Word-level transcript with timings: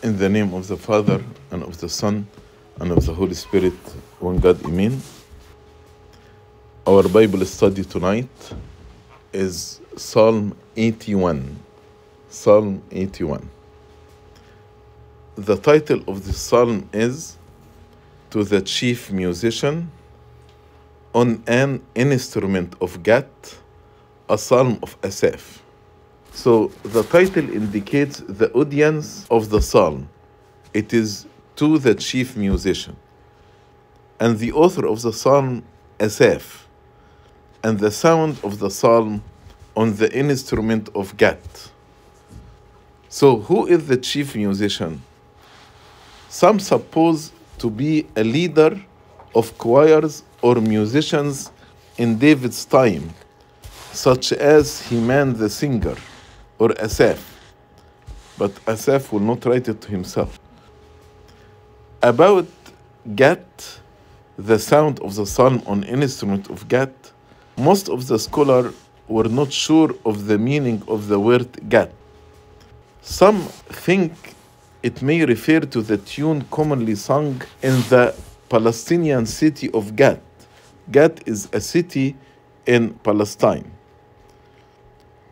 In 0.00 0.16
the 0.16 0.28
name 0.28 0.54
of 0.54 0.68
the 0.68 0.76
Father, 0.76 1.20
and 1.50 1.64
of 1.64 1.80
the 1.80 1.88
Son, 1.88 2.24
and 2.78 2.92
of 2.92 3.04
the 3.04 3.12
Holy 3.12 3.34
Spirit, 3.34 3.72
one 4.20 4.38
God, 4.38 4.64
Amen. 4.64 5.02
Our 6.86 7.08
Bible 7.08 7.44
study 7.44 7.82
tonight 7.82 8.28
is 9.32 9.80
Psalm 9.96 10.54
81. 10.76 11.58
Psalm 12.28 12.80
81. 12.92 13.50
The 15.34 15.56
title 15.56 16.04
of 16.06 16.24
the 16.24 16.32
psalm 16.32 16.88
is 16.92 17.36
To 18.30 18.44
the 18.44 18.60
Chief 18.60 19.10
Musician 19.10 19.90
on 21.12 21.42
an 21.48 21.82
Instrument 21.96 22.76
of 22.80 23.02
Gat, 23.02 23.26
a 24.28 24.38
Psalm 24.38 24.78
of 24.80 24.96
Asaph. 25.02 25.60
So 26.38 26.68
the 26.84 27.02
title 27.02 27.50
indicates 27.50 28.18
the 28.28 28.48
audience 28.52 29.26
of 29.28 29.50
the 29.50 29.60
psalm. 29.60 30.08
It 30.72 30.94
is 30.94 31.26
to 31.56 31.78
the 31.78 31.96
chief 31.96 32.36
musician. 32.36 32.94
And 34.20 34.38
the 34.38 34.52
author 34.52 34.86
of 34.86 35.02
the 35.02 35.12
psalm, 35.12 35.64
Asaph. 35.98 36.68
And 37.64 37.80
the 37.80 37.90
sound 37.90 38.38
of 38.44 38.60
the 38.60 38.70
psalm 38.70 39.20
on 39.76 39.96
the 39.96 40.16
instrument 40.16 40.88
of 40.94 41.16
Gat. 41.16 41.42
So, 43.08 43.38
who 43.38 43.66
is 43.66 43.88
the 43.88 43.96
chief 43.96 44.36
musician? 44.36 45.02
Some 46.28 46.60
suppose 46.60 47.32
to 47.58 47.68
be 47.68 48.06
a 48.14 48.22
leader 48.22 48.80
of 49.34 49.58
choirs 49.58 50.22
or 50.40 50.54
musicians 50.60 51.50
in 51.96 52.16
David's 52.16 52.64
time, 52.64 53.12
such 53.90 54.30
as 54.30 54.82
Heman 54.88 55.36
the 55.36 55.50
singer 55.50 55.96
or 56.58 56.72
Asaph. 56.80 57.18
But 58.36 58.52
Asaph 58.66 59.12
will 59.12 59.20
not 59.20 59.44
write 59.44 59.68
it 59.68 59.80
to 59.80 59.90
himself. 59.90 60.38
About 62.02 62.46
Gat, 63.14 63.80
the 64.36 64.58
sound 64.58 65.00
of 65.00 65.14
the 65.16 65.26
psalm 65.26 65.62
on 65.66 65.82
instrument 65.84 66.48
of 66.50 66.68
Gat, 66.68 66.92
most 67.56 67.88
of 67.88 68.06
the 68.06 68.18
scholars 68.18 68.74
were 69.08 69.28
not 69.28 69.52
sure 69.52 69.94
of 70.04 70.26
the 70.26 70.38
meaning 70.38 70.82
of 70.86 71.08
the 71.08 71.18
word 71.18 71.68
Gat. 71.68 71.90
Some 73.02 73.40
think 73.40 74.34
it 74.82 75.02
may 75.02 75.24
refer 75.24 75.60
to 75.60 75.82
the 75.82 75.96
tune 75.96 76.44
commonly 76.50 76.94
sung 76.94 77.42
in 77.62 77.80
the 77.88 78.14
Palestinian 78.48 79.26
city 79.26 79.70
of 79.72 79.96
Gat. 79.96 80.20
Gat 80.90 81.26
is 81.26 81.48
a 81.52 81.60
city 81.60 82.16
in 82.66 82.94
Palestine. 83.02 83.70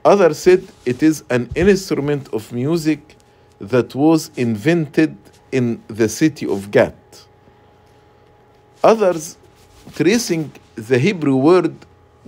Others 0.06 0.38
said 0.38 0.62
it 0.84 1.02
is 1.02 1.24
an 1.30 1.50
instrument 1.56 2.32
of 2.32 2.52
music 2.52 3.16
that 3.60 3.92
was 3.92 4.30
invented 4.36 5.16
in 5.50 5.82
the 5.88 6.08
city 6.08 6.46
of 6.46 6.70
Gat. 6.70 6.94
Others 8.84 9.36
tracing 9.96 10.52
the 10.76 10.96
Hebrew 10.96 11.34
word 11.34 11.74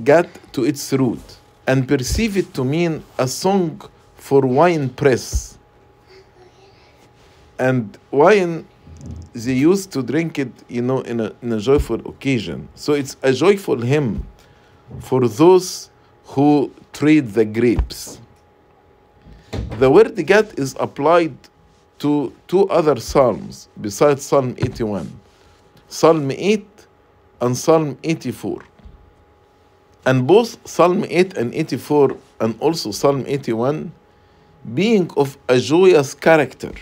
Gat 0.03 0.27
to 0.55 0.65
its 0.65 0.93
root 0.93 1.23
and 1.69 1.87
perceive 1.87 2.37
it 2.37 2.53
to 2.55 2.65
mean 2.65 3.05
a 3.17 3.29
song 3.29 3.81
for 4.17 4.41
wine 4.41 4.89
press. 4.89 5.57
And 7.61 7.97
wine, 8.11 8.67
they 9.35 9.53
used 9.55 9.93
to 9.93 10.03
drink 10.03 10.41
it, 10.41 10.51
you 10.67 10.83
know, 10.83 11.03
in 11.03 11.21
a, 11.21 11.33
in 11.43 11.53
a 11.53 11.61
joyful 11.61 12.01
occasion. 12.09 12.69
So 12.75 12.95
it's 12.95 13.17
a 13.23 13.33
joyful 13.33 13.81
hymn 13.81 14.27
for 14.99 15.29
those 15.29 15.91
who 16.25 16.73
trade 16.99 17.29
the 17.29 17.45
grapes. 17.45 18.21
The 19.79 19.89
word 19.89 20.17
Gat 20.27 20.59
is 20.59 20.75
applied 20.81 21.37
to 22.01 22.33
two 22.49 22.69
other 22.69 22.99
psalms 22.99 23.69
besides 23.81 24.25
Psalm 24.25 24.57
81 24.59 25.09
Psalm 25.89 26.31
8 26.31 26.67
and 27.41 27.57
Psalm 27.57 27.97
84. 28.03 28.63
And 30.07 30.27
both 30.27 30.59
Psalm 30.69 31.05
8 31.09 31.37
and 31.37 31.55
84, 31.55 32.17
and 32.41 32.61
also 32.61 32.91
Psalm 32.91 33.25
81, 33.27 33.93
being 34.75 35.11
of 35.17 35.39
a 35.49 35.59
joyous 35.59 36.15
character. 36.15 36.73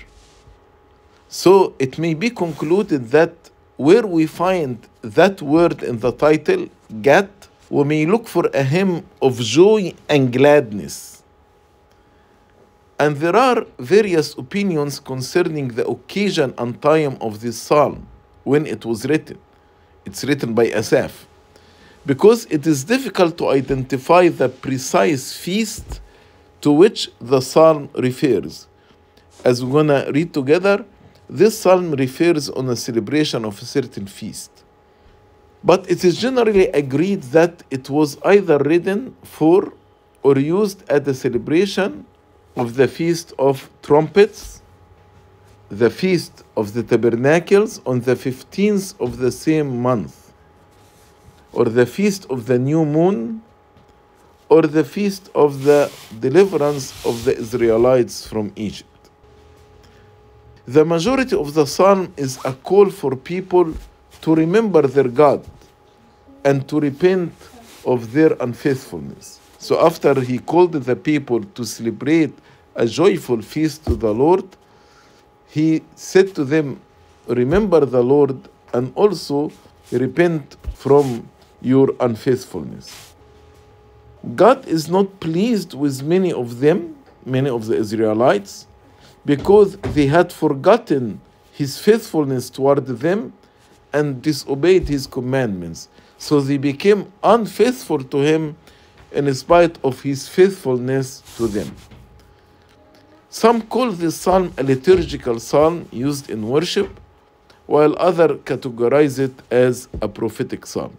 So 1.29 1.75
it 1.79 1.99
may 1.99 2.15
be 2.15 2.31
concluded 2.31 3.11
that 3.11 3.35
where 3.77 4.07
we 4.07 4.27
find 4.27 4.79
that 5.03 5.43
word 5.43 5.83
in 5.83 5.99
the 6.01 6.13
title, 6.13 6.69
Gat, 7.03 7.31
we 7.69 7.84
may 7.84 8.06
look 8.06 8.28
for 8.28 8.49
a 8.54 8.62
hymn 8.62 9.04
of 9.21 9.38
joy 9.41 9.93
and 10.09 10.32
gladness. 10.32 11.22
And 12.99 13.16
there 13.16 13.37
are 13.37 13.66
various 13.78 14.34
opinions 14.34 15.00
concerning 15.00 15.69
the 15.69 15.87
occasion 15.87 16.54
and 16.56 16.81
time 16.81 17.19
of 17.21 17.41
this 17.41 17.59
psalm 17.59 18.06
when 18.44 18.65
it 18.66 18.84
was 18.84 19.04
written. 19.06 19.38
It's 20.04 20.25
written 20.25 20.54
by 20.54 20.66
Asaph. 20.69 21.27
Because 22.06 22.47
it 22.47 22.66
is 22.66 22.84
difficult 22.84 23.37
to 23.38 23.49
identify 23.50 24.28
the 24.28 24.48
precise 24.48 25.37
feast 25.37 26.00
to 26.60 26.71
which 26.71 27.10
the 27.21 27.41
psalm 27.41 27.91
refers. 27.98 28.69
As 29.44 29.65
we're 29.65 29.83
going 29.83 29.88
to 29.88 30.10
read 30.12 30.33
together, 30.33 30.84
this 31.28 31.59
psalm 31.59 31.91
refers 31.91 32.48
on 32.48 32.69
a 32.69 32.77
celebration 32.77 33.44
of 33.44 33.60
a 33.60 33.65
certain 33.65 34.06
feast. 34.06 34.56
But 35.65 35.91
it 35.91 36.05
is 36.05 36.17
generally 36.19 36.69
agreed 36.69 37.22
that 37.33 37.62
it 37.71 37.91
was 37.91 38.19
either 38.25 38.59
written 38.59 39.17
for 39.22 39.72
or 40.22 40.39
used 40.39 40.89
at 40.91 41.05
the 41.05 41.15
celebration 41.15 42.06
of 42.56 42.75
the 42.75 42.89
Feast 42.89 43.33
of 43.39 43.69
Trumpets, 43.83 44.62
the 45.69 45.91
Feast 45.91 46.45
of 46.56 46.72
the 46.72 46.83
Tabernacles 46.83 47.81
on 47.84 48.00
the 48.00 48.15
15th 48.15 48.99
of 49.00 49.19
the 49.19 49.31
same 49.31 49.83
month, 49.83 50.33
or 51.53 51.66
the 51.66 51.87
Feast 51.87 52.27
of 52.31 52.47
the 52.47 52.59
New 52.59 52.84
Moon, 52.84 53.43
or 54.49 54.62
the 54.62 54.84
Feast 54.84 55.31
of 55.34 55.65
the 55.65 55.91
Deliverance 56.21 57.05
of 57.05 57.25
the 57.25 57.37
Israelites 57.37 58.27
from 58.27 58.53
Egypt. 58.56 58.89
The 60.66 60.84
majority 60.84 61.37
of 61.37 61.55
the 61.55 61.66
psalm 61.66 62.12
is 62.16 62.39
a 62.45 62.53
call 62.53 62.91
for 62.91 63.15
people 63.16 63.75
to 64.27 64.35
remember 64.35 64.83
their 64.89 65.07
God 65.07 65.47
and 66.45 66.67
to 66.69 66.81
repent 66.81 67.33
of 67.85 68.13
their 68.13 68.33
unfaithfulness. 68.41 69.39
So, 69.59 69.87
after 69.87 70.21
he 70.21 70.41
called 70.41 70.73
the 70.73 70.97
people 70.97 71.45
to 71.45 71.65
celebrate 71.65 72.35
a 72.75 72.89
joyful 72.89 73.41
feast 73.41 73.85
to 73.85 73.95
the 73.95 74.13
Lord, 74.13 74.45
he 75.49 75.85
said 75.95 76.35
to 76.35 76.45
them, 76.45 76.81
Remember 77.29 77.87
the 77.87 78.03
Lord 78.03 78.37
and 78.75 78.93
also 78.97 79.53
repent 79.93 80.57
from 80.75 81.29
your 81.61 81.95
unfaithfulness. 82.01 83.15
God 84.35 84.67
is 84.67 84.89
not 84.89 85.21
pleased 85.21 85.73
with 85.73 86.03
many 86.03 86.33
of 86.33 86.59
them, 86.59 86.97
many 87.25 87.49
of 87.49 87.67
the 87.67 87.77
Israelites, 87.77 88.67
because 89.25 89.77
they 89.95 90.09
had 90.09 90.33
forgotten 90.33 91.21
his 91.53 91.79
faithfulness 91.79 92.51
toward 92.51 92.87
them 92.87 93.33
and 93.93 94.21
disobeyed 94.23 94.89
his 94.89 95.07
commandments. 95.07 95.89
So 96.19 96.41
they 96.41 96.59
became 96.59 97.13
unfaithful 97.23 98.03
to 98.05 98.19
him 98.19 98.57
in 99.13 99.33
spite 99.35 99.79
of 99.85 100.01
his 100.03 100.29
faithfulness 100.29 101.23
to 101.37 101.47
them. 101.47 101.75
Some 103.31 103.63
call 103.63 103.93
this 103.93 104.17
psalm 104.17 104.53
a 104.57 104.63
liturgical 104.63 105.39
psalm 105.41 105.89
used 105.93 106.31
in 106.31 106.49
worship, 106.49 106.89
while 107.67 107.95
others 107.99 108.39
categorize 108.45 109.19
it 109.19 109.35
as 109.51 109.89
a 110.01 110.09
prophetic 110.09 110.65
psalm. 110.65 110.97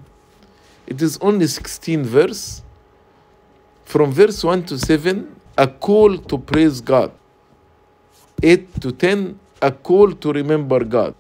It 0.85 1.01
is 1.01 1.17
only 1.19 1.47
16 1.47 2.03
verses. 2.03 2.61
From 3.85 4.11
verse 4.11 4.43
1 4.43 4.65
to 4.65 4.77
7, 4.77 5.35
a 5.57 5.67
call 5.67 6.17
to 6.17 6.37
praise 6.37 6.81
God. 6.81 7.11
8 8.43 8.81
to 8.81 8.91
10, 8.91 9.39
a 9.61 9.71
call 9.71 10.11
to 10.11 10.31
remember 10.31 10.83
God. 10.83 11.15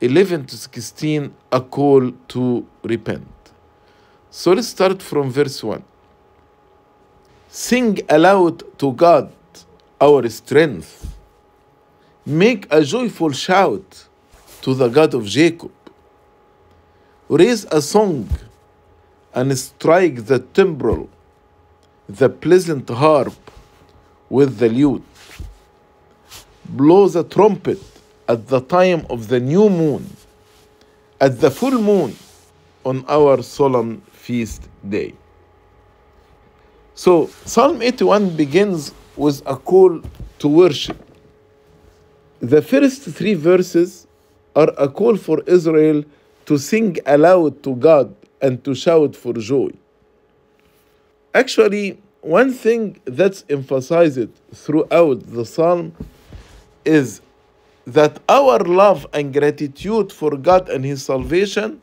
11 0.00 0.46
to 0.46 0.56
16, 0.56 1.34
a 1.52 1.60
call 1.60 2.10
to 2.28 2.66
repent. 2.82 3.28
So 4.30 4.52
let's 4.52 4.68
start 4.68 5.02
from 5.02 5.30
verse 5.30 5.62
1. 5.62 5.82
Sing 7.48 7.98
aloud 8.08 8.78
to 8.78 8.92
God, 8.92 9.30
our 10.00 10.26
strength. 10.30 11.14
Make 12.24 12.66
a 12.70 12.82
joyful 12.82 13.32
shout 13.32 14.06
to 14.62 14.72
the 14.74 14.88
God 14.88 15.12
of 15.14 15.26
Jacob. 15.26 15.72
Raise 17.28 17.64
a 17.66 17.82
song 17.82 18.28
and 19.34 19.56
strike 19.58 20.24
the 20.26 20.38
timbrel, 20.38 21.10
the 22.08 22.28
pleasant 22.30 22.88
harp 22.88 23.50
with 24.30 24.58
the 24.58 24.68
lute. 24.68 25.04
Blow 26.64 27.08
the 27.08 27.24
trumpet 27.24 27.82
at 28.30 28.46
the 28.46 28.60
time 28.60 29.04
of 29.10 29.26
the 29.26 29.40
new 29.40 29.68
moon, 29.68 30.08
at 31.20 31.40
the 31.40 31.50
full 31.50 31.78
moon 31.82 32.14
on 32.84 33.04
our 33.08 33.42
solemn 33.42 34.00
feast 34.12 34.68
day. 34.88 35.12
So, 36.94 37.26
Psalm 37.44 37.82
81 37.82 38.36
begins 38.36 38.94
with 39.16 39.42
a 39.46 39.56
call 39.56 40.00
to 40.38 40.48
worship. 40.48 40.96
The 42.38 42.62
first 42.62 43.02
three 43.02 43.34
verses 43.34 44.06
are 44.54 44.72
a 44.78 44.88
call 44.88 45.16
for 45.16 45.40
Israel 45.48 46.04
to 46.46 46.56
sing 46.56 46.98
aloud 47.06 47.64
to 47.64 47.74
God 47.74 48.14
and 48.40 48.62
to 48.64 48.76
shout 48.76 49.16
for 49.16 49.32
joy. 49.32 49.70
Actually, 51.34 51.98
one 52.20 52.52
thing 52.52 53.00
that's 53.06 53.44
emphasized 53.50 54.30
throughout 54.54 55.18
the 55.26 55.44
psalm 55.44 55.96
is 56.84 57.20
that 57.94 58.20
our 58.28 58.58
love 58.60 59.06
and 59.12 59.32
gratitude 59.32 60.12
for 60.12 60.36
God 60.36 60.68
and 60.68 60.84
His 60.84 61.04
salvation 61.04 61.82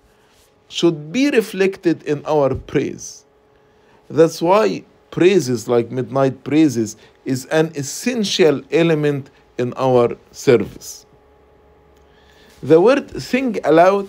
should 0.70 1.12
be 1.12 1.30
reflected 1.30 2.04
in 2.04 2.26
our 2.26 2.56
praise. 2.56 3.26
That's 4.10 4.42
why 4.42 4.84
praises 5.12 5.68
like 5.68 5.92
midnight 5.92 6.44
praises 6.44 6.96
is 7.26 7.46
an 7.46 7.72
essential 7.76 8.62
element 8.72 9.30
in 9.58 9.74
our 9.76 10.16
service. 10.32 11.06
The 12.64 12.80
word 12.80 13.22
sing 13.22 13.58
aloud 13.66 14.08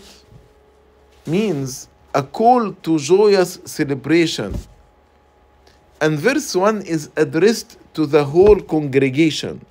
means 1.26 1.88
a 2.14 2.22
call 2.22 2.72
to 2.72 2.98
joyous 2.98 3.58
celebration. 3.64 4.54
And 6.00 6.18
verse 6.18 6.54
1 6.54 6.82
is 6.82 7.10
addressed 7.16 7.76
to 7.94 8.06
the 8.06 8.24
whole 8.24 8.60
congregation. 8.60 9.64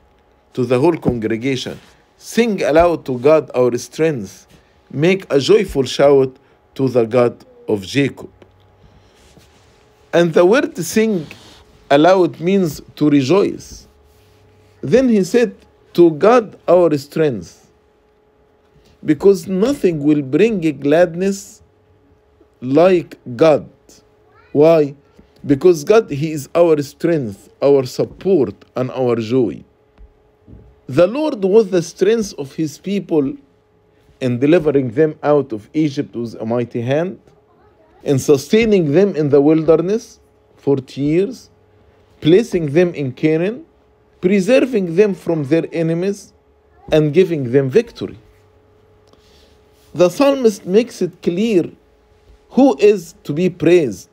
To 0.54 0.66
the 0.66 0.78
whole 0.80 0.98
congregation. 0.98 1.80
Sing 2.18 2.62
aloud 2.64 3.06
to 3.06 3.18
God 3.20 3.52
our 3.56 3.78
strength. 3.78 4.48
Make 4.92 5.32
a 5.32 5.40
joyful 5.40 5.84
shout 5.84 6.36
to 6.76 6.88
the 6.88 7.06
God 7.06 7.46
of 7.68 7.84
Jacob. 7.84 8.32
And 10.14 10.34
the 10.34 10.46
word 10.46 10.78
sing 10.78 11.28
aloud 11.92 12.40
means 12.40 12.82
to 12.96 13.10
rejoice. 13.10 13.88
Then 14.82 15.10
he 15.10 15.24
said, 15.24 15.56
To 15.94 16.12
God 16.12 16.58
our 16.68 16.98
strength. 16.98 17.70
Because 19.06 19.48
nothing 19.48 20.04
will 20.04 20.22
bring 20.22 20.62
gladness 20.80 21.62
like 22.62 23.18
God. 23.36 23.70
Why? 24.52 24.96
Because 25.46 25.84
God, 25.84 26.10
He 26.10 26.32
is 26.32 26.50
our 26.56 26.82
strength, 26.82 27.50
our 27.62 27.86
support, 27.86 28.56
and 28.76 28.90
our 28.92 29.16
joy. 29.18 29.64
The 30.88 31.06
Lord 31.06 31.44
was 31.44 31.70
the 31.70 31.82
strength 31.82 32.34
of 32.38 32.56
His 32.56 32.78
people 32.78 33.36
in 34.22 34.40
delivering 34.40 34.92
them 34.92 35.20
out 35.22 35.52
of 35.52 35.70
Egypt 35.74 36.16
with 36.16 36.36
a 36.36 36.46
mighty 36.46 36.82
hand, 36.82 37.20
in 38.04 38.20
sustaining 38.20 38.94
them 38.94 39.16
in 39.16 39.30
the 39.30 39.42
wilderness 39.42 40.20
40 40.58 41.02
years, 41.02 41.50
placing 42.22 42.72
them 42.72 42.94
in 42.94 43.12
Canaan, 43.12 43.66
preserving 44.22 44.96
them 44.96 45.14
from 45.14 45.44
their 45.44 45.66
enemies, 45.72 46.34
and 46.92 47.14
giving 47.14 47.52
them 47.52 47.70
victory. 47.70 48.18
The 49.94 50.10
psalmist 50.10 50.66
makes 50.66 51.02
it 51.02 51.22
clear 51.22 51.70
who 52.52 52.78
is 52.78 53.14
to 53.24 53.34
be 53.34 53.50
praised 53.50 54.10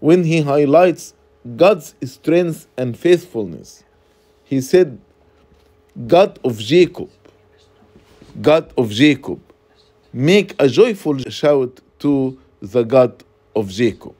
when 0.00 0.24
he 0.24 0.40
highlights 0.40 1.14
God's 1.56 1.94
strength 2.04 2.66
and 2.76 2.98
faithfulness. 2.98 3.84
He 4.44 4.60
said, 4.60 4.98
God 6.06 6.38
of 6.42 6.58
Jacob, 6.58 7.10
God 8.40 8.72
of 8.78 8.90
Jacob, 8.90 9.40
make 10.12 10.54
a 10.58 10.66
joyful 10.66 11.18
shout 11.18 11.80
to 11.98 12.38
the 12.62 12.82
God 12.82 13.22
of 13.54 13.68
Jacob. 13.68 14.14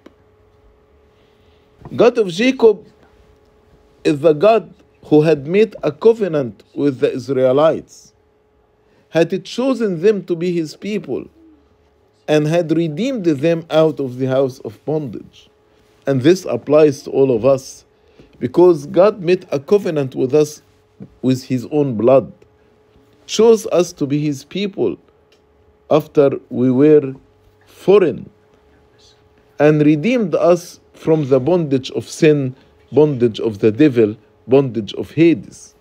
God 1.97 2.19
of 2.19 2.29
Jacob 2.29 2.87
is 4.05 4.21
the 4.21 4.35
God 4.35 4.73
who 5.07 5.23
had 5.23 5.47
made 5.47 5.75
a 5.83 5.91
covenant 5.91 6.63
with 6.75 7.01
the 7.01 7.11
Israelites, 7.11 8.13
had 9.09 9.45
chosen 9.45 10.03
them 10.03 10.25
to 10.25 10.37
be 10.37 10.53
his 10.53 10.77
people, 10.77 11.25
and 12.29 12.47
had 12.47 12.71
redeemed 12.77 13.25
them 13.25 13.65
out 13.71 13.99
of 13.99 14.19
the 14.19 14.27
house 14.27 14.59
of 14.61 14.83
bondage. 14.85 15.49
And 16.07 16.21
this 16.21 16.45
applies 16.45 17.03
to 17.05 17.11
all 17.11 17.35
of 17.35 17.47
us 17.47 17.85
because 18.39 18.87
God 18.87 19.23
made 19.23 19.47
a 19.51 19.59
covenant 19.59 20.15
with 20.15 20.35
us 20.35 20.61
with 21.23 21.45
his 21.45 21.67
own 21.71 21.97
blood, 21.97 22.33
chose 23.27 23.67
us 23.69 23.93
to 23.95 24.07
be 24.07 24.19
his 24.19 24.45
people 24.45 24.97
after 25.91 26.31
we 26.51 26.71
were 26.71 27.15
foreign, 27.67 28.29
and 29.59 29.85
redeemed 29.85 30.35
us 30.35 30.81
from 30.93 31.29
the 31.29 31.41
bondage 31.41 31.91
of 31.93 32.09
sin, 32.09 32.55
bondage 32.91 33.41
of 33.41 33.59
the 33.59 33.71
devil, 33.71 34.17
bondage 34.47 34.95
of 34.95 35.11
Hades. 35.11 35.75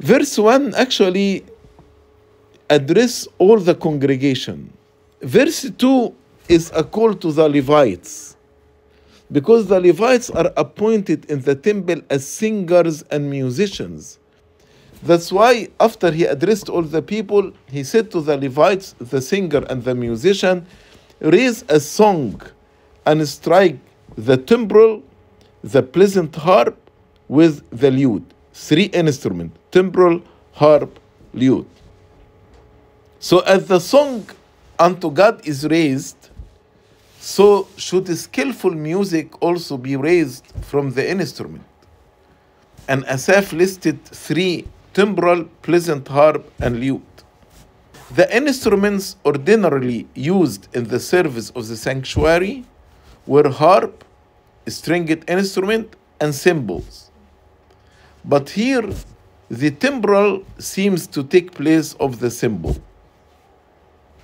Verse 0.00 0.38
1 0.38 0.74
actually 0.74 1.44
address 2.70 3.26
all 3.38 3.58
the 3.58 3.74
congregation. 3.74 4.72
Verse 5.22 5.70
2 5.76 6.14
is 6.48 6.70
a 6.74 6.84
call 6.84 7.14
to 7.14 7.32
the 7.32 7.48
Levites 7.48 8.36
because 9.30 9.66
the 9.66 9.80
Levites 9.80 10.30
are 10.30 10.52
appointed 10.56 11.24
in 11.26 11.42
the 11.42 11.54
temple 11.54 12.00
as 12.10 12.26
singers 12.26 13.02
and 13.10 13.30
musicians. 13.30 14.18
That's 15.02 15.30
why, 15.30 15.68
after 15.78 16.10
he 16.10 16.24
addressed 16.24 16.68
all 16.68 16.82
the 16.82 17.02
people, 17.02 17.52
he 17.66 17.84
said 17.84 18.10
to 18.12 18.20
the 18.20 18.36
Levites, 18.36 18.94
the 18.98 19.20
singer 19.20 19.64
and 19.70 19.84
the 19.84 19.94
musician, 19.94 20.66
raise 21.20 21.64
a 21.68 21.78
song 21.78 22.40
and 23.06 23.26
strike 23.28 23.78
the 24.16 24.36
timbrel, 24.36 25.02
the 25.62 25.82
pleasant 25.82 26.34
harp 26.34 26.76
with 27.28 27.62
the 27.70 27.90
lute. 27.90 28.24
Three 28.52 28.86
instruments 28.86 29.56
timbrel, 29.70 30.22
harp, 30.52 30.98
lute. 31.32 31.68
So, 33.20 33.40
as 33.40 33.66
the 33.68 33.78
song 33.78 34.28
unto 34.78 35.10
God 35.10 35.46
is 35.46 35.66
raised, 35.66 36.17
so 37.20 37.68
should 37.76 38.08
skillful 38.16 38.70
music 38.70 39.42
also 39.42 39.76
be 39.76 39.96
raised 39.96 40.46
from 40.62 40.92
the 40.92 41.10
instrument. 41.10 41.64
And 42.88 43.04
Asaph 43.06 43.52
listed 43.52 44.04
three 44.04 44.66
timbrel, 44.94 45.44
pleasant 45.62 46.06
harp, 46.08 46.50
and 46.60 46.80
lute. 46.80 47.02
The 48.14 48.34
instruments 48.34 49.16
ordinarily 49.26 50.06
used 50.14 50.74
in 50.74 50.88
the 50.88 50.98
service 50.98 51.50
of 51.50 51.68
the 51.68 51.76
sanctuary 51.76 52.64
were 53.26 53.50
harp, 53.50 54.04
stringed 54.66 55.28
instrument, 55.28 55.94
and 56.20 56.34
cymbals. 56.34 57.10
But 58.24 58.48
here, 58.50 58.88
the 59.50 59.70
timbrel 59.70 60.44
seems 60.58 61.06
to 61.08 61.22
take 61.24 61.52
place 61.52 61.94
of 61.94 62.20
the 62.20 62.30
cymbal. 62.30 62.76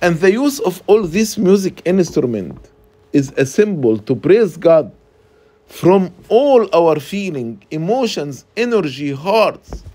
And 0.01 0.17
the 0.17 0.31
use 0.31 0.59
of 0.59 0.81
all 0.87 1.03
this 1.03 1.37
music 1.37 1.81
instrument 1.85 2.71
is 3.15 3.31
a 3.37 3.45
symbol 3.45 3.97
to 3.97 4.13
praise 4.13 4.57
God 4.57 4.91
from 5.67 6.13
all 6.27 6.67
our 6.75 6.99
feeling, 6.99 7.63
emotions, 7.71 8.45
energy, 8.57 9.13
hearts 9.13 9.85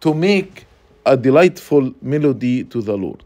to 0.00 0.12
make 0.12 0.66
a 1.06 1.16
delightful 1.16 1.94
melody 2.02 2.64
to 2.64 2.82
the 2.82 2.96
Lord. 2.96 3.22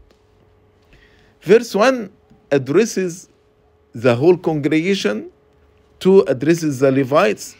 Verse 1.41 1.73
1 1.73 2.11
addresses 2.51 3.27
the 3.93 4.15
whole 4.15 4.37
congregation, 4.37 5.31
2 5.99 6.25
addresses 6.27 6.79
the 6.79 6.91
Levites, 6.91 7.55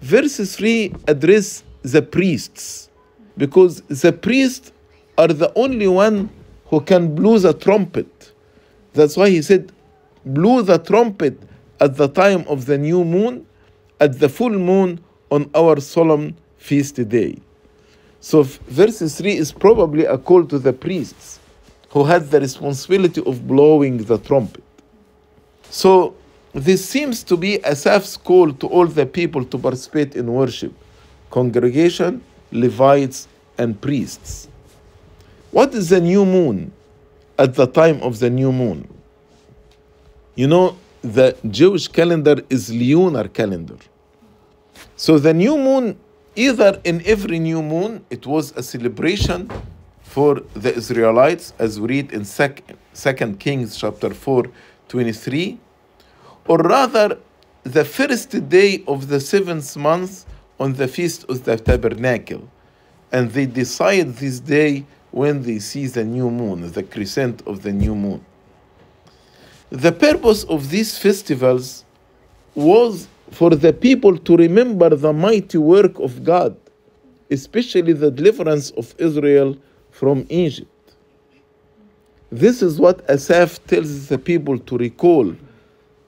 verse 0.00 0.36
3 0.36 0.94
address 1.08 1.64
the 1.80 2.02
priests 2.02 2.90
because 3.38 3.80
the 4.02 4.12
priests 4.12 4.70
are 5.16 5.28
the 5.28 5.50
only 5.56 5.88
one 5.88 6.28
who 6.66 6.82
can 6.82 7.14
blow 7.14 7.38
the 7.38 7.54
trumpet. 7.54 8.32
That's 8.92 9.16
why 9.16 9.30
he 9.30 9.40
said, 9.40 9.72
blew 10.24 10.62
the 10.62 10.78
trumpet 10.78 11.38
at 11.80 11.96
the 11.96 12.08
time 12.08 12.44
of 12.48 12.66
the 12.66 12.78
new 12.78 13.04
moon, 13.04 13.46
at 14.00 14.18
the 14.18 14.28
full 14.28 14.50
moon 14.50 15.00
on 15.30 15.50
our 15.54 15.80
solemn 15.80 16.36
feast 16.58 16.96
day. 17.08 17.36
So, 18.20 18.42
verse 18.42 19.00
3 19.16 19.36
is 19.36 19.50
probably 19.52 20.04
a 20.04 20.16
call 20.16 20.44
to 20.46 20.58
the 20.58 20.72
priests 20.72 21.40
who 21.90 22.04
had 22.04 22.30
the 22.30 22.40
responsibility 22.40 23.22
of 23.26 23.46
blowing 23.46 23.98
the 23.98 24.18
trumpet. 24.18 24.62
So, 25.70 26.14
this 26.54 26.84
seems 26.84 27.22
to 27.24 27.36
be 27.36 27.58
Asaph's 27.64 28.16
call 28.16 28.52
to 28.52 28.66
all 28.66 28.86
the 28.86 29.06
people 29.06 29.44
to 29.46 29.58
participate 29.58 30.14
in 30.14 30.32
worship 30.32 30.72
congregation, 31.30 32.22
Levites, 32.52 33.26
and 33.56 33.80
priests. 33.80 34.48
What 35.50 35.74
is 35.74 35.88
the 35.88 36.00
new 36.00 36.26
moon 36.26 36.72
at 37.38 37.54
the 37.54 37.66
time 37.66 38.02
of 38.02 38.18
the 38.18 38.28
new 38.28 38.52
moon? 38.52 38.91
You 40.34 40.46
know, 40.46 40.76
the 41.02 41.36
Jewish 41.48 41.88
calendar 41.88 42.42
is 42.48 42.72
lunar 42.72 43.28
calendar. 43.28 43.76
So 44.96 45.18
the 45.18 45.34
new 45.34 45.56
moon, 45.58 45.98
either 46.36 46.80
in 46.84 47.02
every 47.04 47.38
new 47.38 47.62
moon, 47.62 48.04
it 48.10 48.26
was 48.26 48.52
a 48.56 48.62
celebration 48.62 49.50
for 50.02 50.42
the 50.54 50.74
Israelites, 50.74 51.52
as 51.58 51.80
we 51.80 51.88
read 51.88 52.12
in 52.12 52.24
2 52.24 53.36
Kings 53.38 53.76
chapter 53.76 54.10
4, 54.14 54.44
23, 54.88 55.58
or 56.46 56.58
rather 56.58 57.18
the 57.62 57.84
first 57.84 58.48
day 58.48 58.82
of 58.86 59.08
the 59.08 59.20
seventh 59.20 59.76
month 59.76 60.26
on 60.58 60.74
the 60.74 60.88
feast 60.88 61.24
of 61.28 61.44
the 61.44 61.56
tabernacle. 61.56 62.48
and 63.12 63.30
they 63.32 63.46
decide 63.46 64.14
this 64.16 64.40
day 64.40 64.84
when 65.10 65.42
they 65.42 65.58
see 65.58 65.86
the 65.86 66.02
new 66.02 66.30
moon, 66.30 66.72
the 66.72 66.82
crescent 66.82 67.46
of 67.46 67.62
the 67.62 67.70
new 67.70 67.94
moon. 67.94 68.24
The 69.72 69.90
purpose 69.90 70.44
of 70.44 70.68
these 70.68 70.98
festivals 70.98 71.86
was 72.54 73.08
for 73.30 73.48
the 73.48 73.72
people 73.72 74.18
to 74.18 74.36
remember 74.36 74.90
the 74.90 75.14
mighty 75.14 75.56
work 75.56 75.98
of 75.98 76.22
God, 76.22 76.54
especially 77.30 77.94
the 77.94 78.10
deliverance 78.10 78.70
of 78.72 78.94
Israel 78.98 79.56
from 79.90 80.26
Egypt. 80.28 80.68
This 82.30 82.60
is 82.60 82.78
what 82.78 83.02
Asaph 83.08 83.66
tells 83.66 84.08
the 84.08 84.18
people 84.18 84.58
to 84.58 84.76
recall 84.76 85.34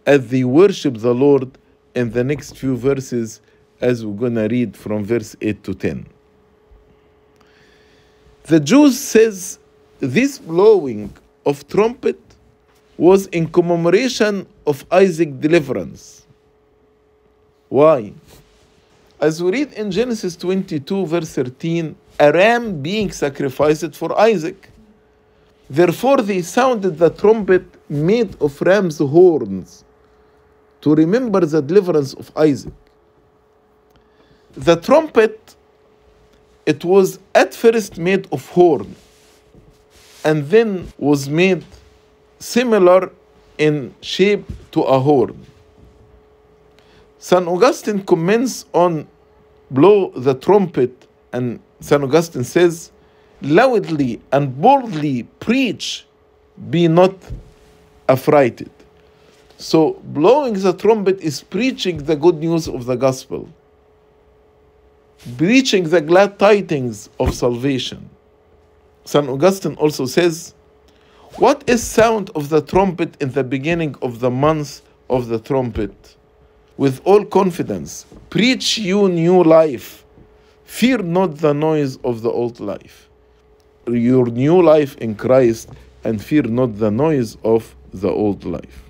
as 0.04 0.28
they 0.28 0.44
worship 0.44 0.98
the 0.98 1.14
Lord 1.14 1.56
in 1.94 2.10
the 2.10 2.22
next 2.22 2.58
few 2.58 2.76
verses, 2.76 3.40
as 3.80 4.04
we're 4.04 4.28
going 4.28 4.34
to 4.34 4.46
read 4.46 4.76
from 4.76 5.06
verse 5.06 5.36
8 5.40 5.64
to 5.64 5.74
10. 5.74 6.06
The 8.42 8.60
Jews 8.60 9.00
says 9.00 9.58
this 10.00 10.38
blowing 10.38 11.14
of 11.46 11.66
trumpet 11.66 12.20
was 12.96 13.26
in 13.26 13.48
commemoration 13.48 14.46
of 14.66 14.84
Isaac's 14.90 15.32
deliverance. 15.32 16.26
Why? 17.68 18.12
As 19.20 19.42
we 19.42 19.50
read 19.50 19.72
in 19.72 19.90
Genesis 19.90 20.36
22, 20.36 21.06
verse 21.06 21.34
13, 21.34 21.96
a 22.20 22.32
ram 22.32 22.80
being 22.80 23.10
sacrificed 23.10 23.94
for 23.96 24.18
Isaac. 24.18 24.70
Therefore, 25.68 26.18
they 26.18 26.42
sounded 26.42 26.98
the 26.98 27.10
trumpet 27.10 27.64
made 27.88 28.36
of 28.40 28.60
ram's 28.60 28.98
horns 28.98 29.84
to 30.82 30.94
remember 30.94 31.40
the 31.40 31.62
deliverance 31.62 32.12
of 32.14 32.30
Isaac. 32.36 32.74
The 34.52 34.76
trumpet, 34.76 35.56
it 36.66 36.84
was 36.84 37.18
at 37.34 37.54
first 37.54 37.98
made 37.98 38.28
of 38.30 38.48
horn 38.50 38.94
and 40.24 40.48
then 40.48 40.92
was 40.98 41.28
made 41.28 41.64
similar 42.44 43.10
in 43.56 43.94
shape 44.02 44.44
to 44.70 44.82
a 44.82 44.98
horn. 44.98 45.34
St. 47.18 47.48
Augustine 47.48 48.04
comments 48.04 48.66
on 48.74 49.08
blow 49.70 50.10
the 50.10 50.34
trumpet, 50.34 51.06
and 51.32 51.58
St. 51.80 52.02
Augustine 52.02 52.44
says, 52.44 52.92
loudly 53.40 54.20
and 54.30 54.60
boldly 54.60 55.22
preach, 55.40 56.06
be 56.68 56.86
not 56.86 57.14
affrighted. 58.08 58.70
So, 59.56 59.94
blowing 60.04 60.54
the 60.54 60.74
trumpet 60.74 61.20
is 61.20 61.42
preaching 61.42 61.96
the 62.04 62.16
good 62.16 62.36
news 62.36 62.68
of 62.68 62.84
the 62.84 62.96
gospel, 62.96 63.48
preaching 65.38 65.84
the 65.88 66.02
glad 66.02 66.38
tidings 66.38 67.08
of 67.18 67.34
salvation. 67.34 68.10
St. 69.06 69.26
Augustine 69.28 69.76
also 69.76 70.04
says, 70.04 70.54
What 71.38 71.64
is 71.68 71.82
sound 71.82 72.30
of 72.36 72.48
the 72.48 72.60
trumpet 72.60 73.20
in 73.20 73.32
the 73.32 73.42
beginning 73.42 73.96
of 74.02 74.20
the 74.20 74.30
month 74.30 74.82
of 75.10 75.26
the 75.26 75.40
trumpet? 75.40 76.16
With 76.76 77.00
all 77.04 77.24
confidence, 77.24 78.06
preach 78.30 78.78
you 78.78 79.08
new 79.08 79.42
life. 79.42 80.04
Fear 80.64 80.98
not 80.98 81.38
the 81.38 81.52
noise 81.52 81.96
of 82.04 82.22
the 82.22 82.30
old 82.30 82.60
life. 82.60 83.08
Your 83.88 84.26
new 84.26 84.62
life 84.62 84.96
in 84.98 85.16
Christ, 85.16 85.70
and 86.04 86.22
fear 86.22 86.42
not 86.42 86.78
the 86.78 86.92
noise 86.92 87.36
of 87.42 87.74
the 87.92 88.10
old 88.10 88.44
life. 88.44 88.84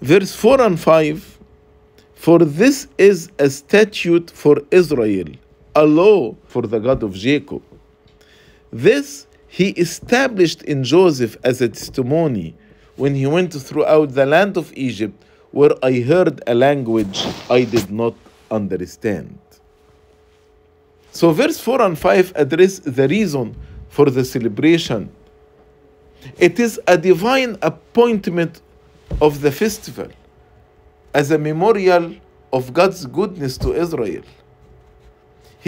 Verse 0.00 0.32
4 0.32 0.60
and 0.60 0.78
5 0.78 1.38
For 2.14 2.38
this 2.38 2.86
is 2.98 3.30
a 3.40 3.50
statute 3.50 4.30
for 4.30 4.58
Israel, 4.70 5.26
a 5.74 5.84
law 5.84 6.36
for 6.46 6.62
the 6.62 6.78
God 6.78 7.02
of 7.02 7.14
Jacob. 7.14 7.62
This 8.70 9.27
he 9.48 9.70
established 9.70 10.62
in 10.62 10.84
Joseph 10.84 11.36
as 11.42 11.60
a 11.60 11.68
testimony 11.68 12.54
when 12.96 13.14
he 13.14 13.26
went 13.26 13.52
throughout 13.52 14.14
the 14.14 14.26
land 14.26 14.56
of 14.56 14.72
Egypt, 14.76 15.24
where 15.50 15.72
I 15.82 16.00
heard 16.00 16.42
a 16.46 16.54
language 16.54 17.26
I 17.48 17.64
did 17.64 17.90
not 17.90 18.14
understand. 18.50 19.38
So, 21.12 21.32
verse 21.32 21.58
4 21.58 21.82
and 21.82 21.98
5 21.98 22.32
address 22.36 22.78
the 22.80 23.08
reason 23.08 23.56
for 23.88 24.10
the 24.10 24.24
celebration. 24.24 25.10
It 26.36 26.60
is 26.60 26.80
a 26.86 26.98
divine 26.98 27.56
appointment 27.62 28.60
of 29.20 29.40
the 29.40 29.50
festival 29.50 30.08
as 31.14 31.30
a 31.30 31.38
memorial 31.38 32.14
of 32.52 32.72
God's 32.72 33.06
goodness 33.06 33.56
to 33.58 33.72
Israel. 33.72 34.22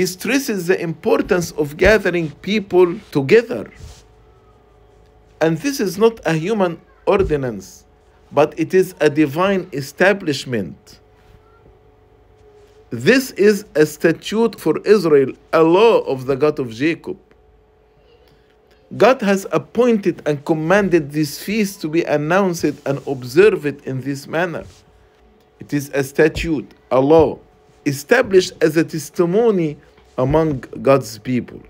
He 0.00 0.07
stresses 0.07 0.66
the 0.66 0.80
importance 0.80 1.50
of 1.50 1.76
gathering 1.76 2.30
people 2.30 2.99
together. 3.11 3.71
And 5.42 5.59
this 5.59 5.78
is 5.78 5.99
not 5.99 6.21
a 6.25 6.33
human 6.33 6.80
ordinance, 7.04 7.85
but 8.33 8.59
it 8.59 8.73
is 8.73 8.95
a 9.02 9.11
divine 9.11 9.69
establishment. 9.75 11.00
This 12.88 13.33
is 13.33 13.66
a 13.75 13.85
statute 13.85 14.59
for 14.59 14.78
Israel, 14.87 15.33
a 15.52 15.62
law 15.62 15.99
of 15.99 16.25
the 16.25 16.35
God 16.35 16.59
of 16.59 16.71
Jacob. 16.71 17.19
God 18.97 19.21
has 19.21 19.47
appointed 19.52 20.23
and 20.25 20.42
commanded 20.47 21.12
this 21.12 21.38
feast 21.38 21.83
to 21.83 21.88
be 21.88 22.04
announced 22.04 22.64
and 22.87 23.07
observed 23.07 23.87
in 23.87 24.00
this 24.00 24.26
manner. 24.26 24.64
It 25.59 25.75
is 25.75 25.90
a 25.90 26.02
statute, 26.02 26.73
a 26.90 26.99
law, 26.99 27.38
established 27.85 28.52
as 28.62 28.78
a 28.78 28.85
testimony 28.85 29.76
among 30.21 30.61
God's 30.83 31.19
people. 31.19 31.61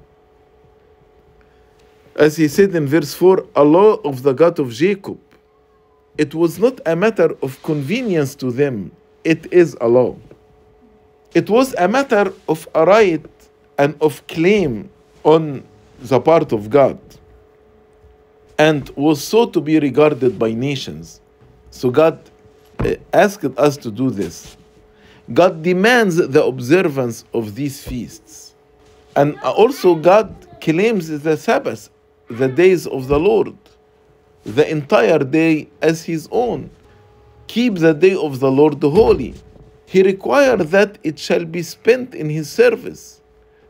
As 2.17 2.37
he 2.37 2.49
said 2.49 2.75
in 2.75 2.87
verse 2.87 3.15
4, 3.15 3.47
a 3.55 3.65
law 3.65 3.95
of 4.05 4.25
the 4.25 4.33
God 4.33 4.59
of 4.59 4.73
Jacob. 4.73 5.19
It 6.19 6.35
was 6.35 6.59
not 6.59 6.81
a 6.85 6.97
matter 6.97 7.31
of 7.43 7.63
convenience 7.63 8.35
to 8.37 8.51
them, 8.51 8.91
it 9.25 9.53
is 9.53 9.77
a 9.81 9.89
law. 9.89 10.17
It 11.33 11.49
was 11.49 11.75
a 11.79 11.87
matter 11.87 12.33
of 12.49 12.69
a 12.75 12.85
right 12.85 13.25
and 13.79 13.95
of 14.01 14.27
claim 14.27 14.91
on 15.23 15.63
the 16.01 16.21
part 16.21 16.53
of 16.53 16.69
God 16.71 16.99
and 18.59 18.91
was 18.91 19.23
so 19.23 19.47
to 19.47 19.61
be 19.61 19.79
regarded 19.79 20.39
by 20.39 20.53
nations. 20.53 21.21
So 21.71 21.91
God 21.91 22.19
uh, 22.81 22.97
asked 23.13 23.45
us 23.57 23.77
to 23.79 23.91
do 23.91 24.11
this. 24.11 24.57
God 25.33 25.63
demands 25.63 26.17
the 26.17 26.45
observance 26.45 27.25
of 27.33 27.55
these 27.55 27.83
feasts. 27.85 28.55
And 29.15 29.39
also, 29.41 29.95
God 29.95 30.35
claims 30.61 31.09
the 31.09 31.37
Sabbath, 31.37 31.91
the 32.29 32.49
days 32.49 32.87
of 32.87 33.09
the 33.09 33.19
Lord, 33.19 33.55
the 34.45 34.69
entire 34.69 35.19
day 35.21 35.69
as 35.83 36.05
His 36.05 36.29
own. 36.33 36.71
Keep 37.47 37.77
the 37.77 37.93
day 37.93 38.15
of 38.15 38.41
the 38.41 38.51
Lord 38.51 38.83
holy. 38.83 39.35
He 39.87 40.03
requires 40.03 40.71
that 40.71 40.99
it 41.03 41.19
shall 41.19 41.45
be 41.45 41.63
spent 41.63 42.15
in 42.15 42.29
His 42.29 42.51
service, 42.51 43.21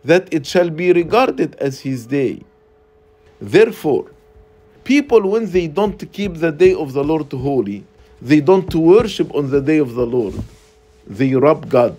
that 0.04 0.32
it 0.32 0.46
shall 0.46 0.70
be 0.70 0.92
regarded 0.92 1.54
as 1.56 1.80
His 1.80 2.06
day. 2.06 2.42
Therefore, 3.40 4.10
people, 4.84 5.30
when 5.30 5.50
they 5.50 5.66
don't 5.66 6.00
keep 6.12 6.34
the 6.34 6.52
day 6.52 6.74
of 6.74 6.92
the 6.92 7.04
Lord 7.04 7.32
holy, 7.32 7.84
they 8.20 8.40
don't 8.40 8.74
worship 8.74 9.34
on 9.34 9.50
the 9.50 9.62
day 9.62 9.78
of 9.78 9.94
the 9.94 10.06
Lord 10.06 10.34
they 11.10 11.34
rob 11.34 11.68
God 11.68 11.96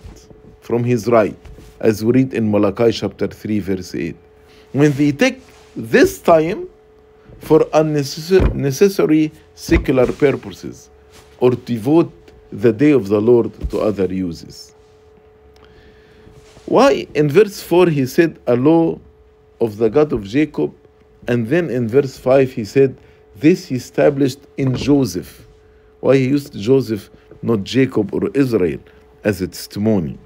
from 0.62 0.86
his 0.86 1.08
right, 1.08 1.38
as 1.82 2.04
we 2.04 2.14
read 2.14 2.34
in 2.34 2.50
Malachi 2.50 2.94
chapter 2.94 3.28
3, 3.28 3.60
verse 3.60 3.94
8. 3.94 4.16
When 4.72 4.94
they 4.94 5.12
take 5.12 5.42
this 5.76 6.20
time 6.20 6.70
for 7.40 7.68
unnecessary 7.74 9.32
secular 9.54 10.08
purposes 10.14 10.90
or 11.40 11.52
devote 11.52 12.14
the 12.52 12.72
day 12.72 12.92
of 12.92 13.10
the 13.10 13.20
Lord 13.20 13.52
to 13.72 13.80
other 13.80 14.06
uses. 14.14 14.74
Why 16.66 17.06
in 17.14 17.30
verse 17.30 17.62
4 17.62 17.88
he 17.88 18.06
said 18.06 18.40
a 18.48 18.56
law 18.56 18.98
of 19.60 19.76
the 19.78 19.90
God 19.90 20.14
of 20.14 20.24
Jacob, 20.24 20.74
and 21.28 21.48
then 21.48 21.70
in 21.70 21.88
verse 21.90 22.18
5 22.18 22.52
he 22.52 22.64
said 22.64 22.96
this 23.36 23.66
he 23.66 23.76
established 23.76 24.40
in 24.56 24.74
Joseph. 24.76 25.48
Why 26.00 26.16
he 26.18 26.30
used 26.30 26.54
Joseph, 26.58 27.10
not 27.42 27.64
Jacob 27.64 28.14
or 28.14 28.30
Israel? 28.34 28.80
As 29.24 29.42
a 29.42 29.48
testimony. 29.48 30.18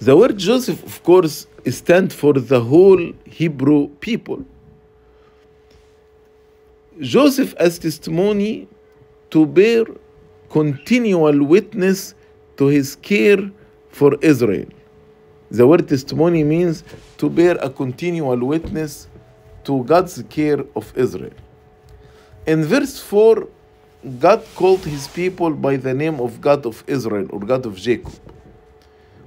The 0.00 0.16
word 0.16 0.38
Joseph, 0.38 0.82
of 0.84 1.02
course, 1.02 1.46
stands 1.66 2.14
for 2.14 2.32
the 2.32 2.60
whole 2.60 3.12
Hebrew 3.24 3.88
people. 4.00 4.44
Joseph 7.00 7.54
as 7.58 7.78
testimony 7.78 8.68
to 9.30 9.44
bear 9.46 9.84
continual 10.50 11.44
witness 11.44 12.14
to 12.56 12.66
his 12.66 12.96
care 12.96 13.50
for 13.90 14.14
Israel. 14.22 14.66
The 15.50 15.66
word 15.66 15.88
testimony 15.88 16.44
means 16.44 16.84
to 17.18 17.28
bear 17.28 17.56
a 17.56 17.70
continual 17.70 18.38
witness 18.38 19.08
to 19.64 19.84
God's 19.84 20.22
care 20.28 20.64
of 20.76 20.92
Israel. 20.96 21.32
In 22.46 22.64
verse 22.64 23.00
4, 23.00 23.46
God 24.18 24.44
called 24.54 24.84
his 24.84 25.08
people 25.08 25.50
by 25.50 25.76
the 25.76 25.94
name 25.94 26.20
of 26.20 26.40
God 26.40 26.66
of 26.66 26.84
Israel 26.86 27.26
or 27.30 27.40
God 27.40 27.66
of 27.66 27.76
Jacob. 27.76 28.12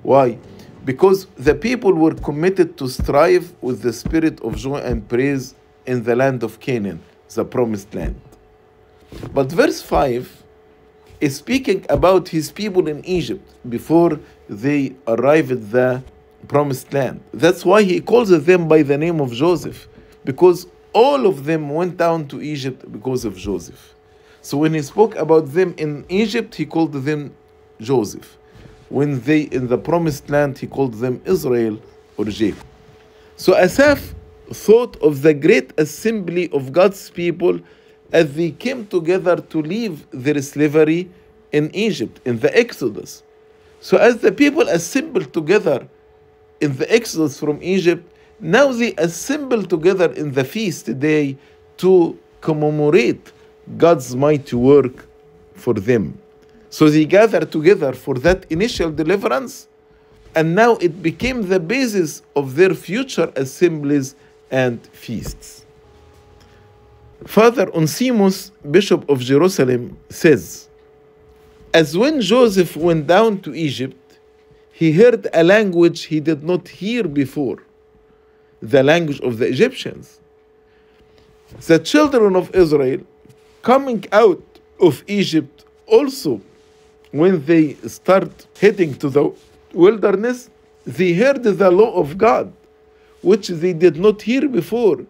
Why? 0.01 0.37
because 0.85 1.27
the 1.37 1.53
people 1.53 1.93
were 1.93 2.15
committed 2.15 2.77
to 2.77 2.87
strive 2.87 3.53
with 3.61 3.81
the 3.81 3.93
spirit 3.93 4.41
of 4.41 4.55
joy 4.55 4.77
and 4.77 5.07
praise 5.07 5.55
in 5.85 6.03
the 6.03 6.15
land 6.15 6.43
of 6.43 6.59
Canaan, 6.59 7.01
the 7.29 7.45
promised 7.45 7.93
land. 7.93 8.19
But 9.33 9.51
verse 9.51 9.81
5 9.81 10.43
is 11.19 11.35
speaking 11.35 11.85
about 11.89 12.29
his 12.29 12.51
people 12.51 12.87
in 12.87 13.05
Egypt 13.05 13.47
before 13.69 14.19
they 14.49 14.95
arrived 15.07 15.51
at 15.51 15.71
the 15.71 16.03
promised 16.47 16.91
land. 16.93 17.21
That's 17.33 17.63
why 17.63 17.83
he 17.83 18.01
calls 18.01 18.29
them 18.29 18.67
by 18.67 18.81
the 18.81 18.97
name 18.97 19.21
of 19.21 19.31
Joseph, 19.31 19.87
because 20.25 20.65
all 20.93 21.27
of 21.27 21.45
them 21.45 21.69
went 21.69 21.97
down 21.97 22.27
to 22.29 22.41
Egypt 22.41 22.91
because 22.91 23.23
of 23.23 23.37
Joseph. 23.37 23.93
So 24.41 24.57
when 24.57 24.73
he 24.73 24.81
spoke 24.81 25.15
about 25.15 25.53
them 25.53 25.73
in 25.77 26.05
Egypt, 26.09 26.55
he 26.55 26.65
called 26.65 26.93
them 26.93 27.33
Joseph. 27.79 28.37
When 28.89 29.21
they 29.21 29.41
in 29.41 29.67
the 29.67 29.77
promised 29.77 30.29
land, 30.29 30.57
he 30.57 30.67
called 30.67 30.95
them 30.95 31.21
Israel 31.25 31.79
or 32.17 32.25
Jacob. 32.25 32.65
So 33.37 33.55
Asaph 33.55 34.13
thought 34.51 34.97
of 35.01 35.21
the 35.21 35.33
great 35.33 35.71
assembly 35.77 36.49
of 36.51 36.73
God's 36.73 37.09
people 37.09 37.59
as 38.11 38.33
they 38.35 38.51
came 38.51 38.85
together 38.87 39.37
to 39.37 39.61
leave 39.61 40.05
their 40.11 40.41
slavery 40.41 41.09
in 41.51 41.73
Egypt, 41.73 42.19
in 42.25 42.39
the 42.39 42.55
Exodus. 42.57 43.23
So 43.79 43.97
as 43.97 44.17
the 44.17 44.31
people 44.31 44.67
assembled 44.67 45.33
together 45.33 45.87
in 46.59 46.75
the 46.75 46.91
Exodus 46.93 47.39
from 47.39 47.59
Egypt, 47.61 48.07
now 48.39 48.71
they 48.71 48.93
assemble 48.97 49.63
together 49.63 50.11
in 50.13 50.33
the 50.33 50.43
feast 50.43 50.99
day 50.99 51.37
to 51.77 52.17
commemorate 52.41 53.31
God's 53.77 54.15
mighty 54.15 54.55
work 54.55 55.05
for 55.53 55.73
them. 55.73 56.17
So 56.69 56.89
they 56.89 57.05
gathered 57.05 57.51
together 57.51 57.93
for 57.93 58.15
that 58.19 58.45
initial 58.49 58.91
deliverance, 58.91 59.67
and 60.35 60.55
now 60.55 60.75
it 60.77 61.03
became 61.03 61.47
the 61.47 61.59
basis 61.59 62.21
of 62.35 62.55
their 62.55 62.73
future 62.73 63.31
assemblies 63.35 64.15
and 64.49 64.81
feasts. 64.87 65.65
Father 67.25 67.69
Onesimus, 67.73 68.51
Bishop 68.69 69.07
of 69.09 69.19
Jerusalem, 69.19 69.97
says, 70.09 70.69
As 71.73 71.97
when 71.97 72.19
Joseph 72.21 72.75
went 72.75 73.05
down 73.05 73.41
to 73.41 73.53
Egypt, 73.53 73.97
he 74.71 74.91
heard 74.91 75.27
a 75.33 75.43
language 75.43 76.05
he 76.05 76.19
did 76.19 76.43
not 76.43 76.67
hear 76.67 77.03
before, 77.03 77.57
the 78.61 78.81
language 78.81 79.19
of 79.21 79.37
the 79.37 79.45
Egyptians. 79.45 80.19
The 81.67 81.77
children 81.79 82.35
of 82.35 82.55
Israel 82.55 83.01
coming 83.61 84.05
out 84.11 84.43
of 84.79 85.03
Egypt 85.07 85.65
also, 85.87 86.41
when 87.11 87.45
they 87.45 87.75
start 87.87 88.47
heading 88.59 88.95
to 88.95 89.09
the 89.09 89.31
wilderness, 89.73 90.49
they 90.85 91.13
heard 91.13 91.43
the 91.43 91.69
law 91.69 91.93
of 91.93 92.17
God, 92.17 92.51
which 93.21 93.49
they 93.49 93.73
did 93.73 93.97
not 93.97 94.21
hear 94.21 94.47
before. 94.47 95.05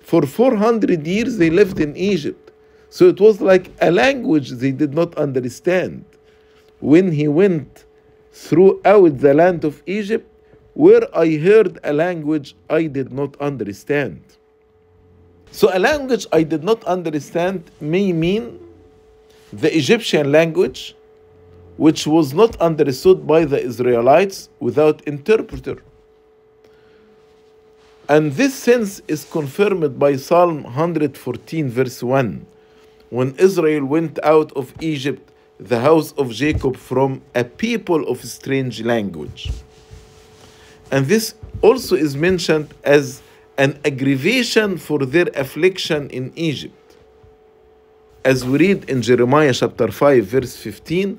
For 0.00 0.22
400 0.22 1.06
years 1.06 1.36
they 1.36 1.50
lived 1.50 1.80
in 1.80 1.96
Egypt. 1.96 2.50
So 2.90 3.08
it 3.08 3.20
was 3.20 3.40
like 3.40 3.70
a 3.80 3.90
language 3.90 4.50
they 4.50 4.70
did 4.70 4.94
not 4.94 5.14
understand. 5.16 6.04
When 6.80 7.12
he 7.12 7.28
went 7.28 7.84
throughout 8.32 9.18
the 9.18 9.34
land 9.34 9.64
of 9.64 9.82
Egypt, 9.86 10.30
where 10.74 11.04
I 11.16 11.36
heard 11.36 11.78
a 11.84 11.92
language 11.92 12.54
I 12.68 12.86
did 12.86 13.12
not 13.12 13.36
understand. 13.40 14.20
So, 15.56 15.70
a 15.72 15.78
language 15.78 16.26
I 16.34 16.42
did 16.42 16.62
not 16.62 16.84
understand 16.84 17.70
may 17.80 18.12
mean 18.12 18.60
the 19.54 19.74
Egyptian 19.74 20.30
language, 20.30 20.94
which 21.78 22.06
was 22.06 22.34
not 22.34 22.60
understood 22.60 23.26
by 23.26 23.46
the 23.46 23.58
Israelites 23.58 24.50
without 24.60 25.00
interpreter. 25.06 25.82
And 28.06 28.32
this 28.32 28.54
sense 28.54 29.00
is 29.08 29.24
confirmed 29.24 29.98
by 29.98 30.16
Psalm 30.16 30.64
114, 30.64 31.70
verse 31.70 32.02
1. 32.02 32.44
When 33.08 33.34
Israel 33.36 33.86
went 33.86 34.18
out 34.22 34.52
of 34.52 34.74
Egypt, 34.80 35.32
the 35.58 35.80
house 35.80 36.12
of 36.18 36.32
Jacob, 36.32 36.76
from 36.76 37.22
a 37.34 37.44
people 37.44 38.06
of 38.08 38.22
strange 38.22 38.82
language. 38.82 39.50
And 40.90 41.06
this 41.06 41.34
also 41.62 41.96
is 41.96 42.14
mentioned 42.14 42.74
as 42.84 43.22
an 43.58 43.78
aggravation 43.84 44.76
for 44.76 45.06
their 45.06 45.28
affliction 45.34 46.10
in 46.10 46.30
Egypt. 46.36 46.74
As 48.24 48.44
we 48.44 48.58
read 48.58 48.90
in 48.90 49.00
Jeremiah 49.00 49.54
chapter 49.54 49.90
5, 49.90 50.24
verse 50.26 50.56
15 50.56 51.18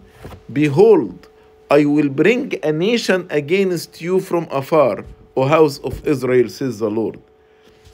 Behold, 0.54 1.30
I 1.72 1.86
will 1.86 2.10
bring 2.10 2.54
a 2.64 2.72
nation 2.72 3.28
against 3.30 4.02
you 4.02 4.20
from 4.20 4.48
afar, 4.52 5.04
O 5.36 5.46
house 5.46 5.80
of 5.80 6.06
Israel, 6.06 6.50
says 6.50 6.80
the 6.80 6.90
Lord. 6.90 7.20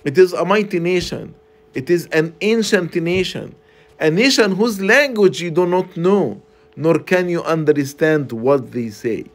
It 0.03 0.17
is 0.17 0.33
a 0.33 0.43
mighty 0.43 0.79
nation, 0.79 1.33
it 1.73 1.89
is 1.89 2.07
an 2.07 2.35
ancient 2.41 2.95
nation, 2.95 3.55
a 3.99 4.11
nation 4.11 4.55
whose 4.55 4.81
language 4.81 5.41
you 5.41 5.51
do 5.51 5.65
not 5.65 5.95
know, 5.95 6.41
nor 6.75 6.99
can 6.99 7.29
you 7.29 7.43
understand 7.43 8.31
what 8.31 8.71
they 8.73 8.89
say. 8.89 9.25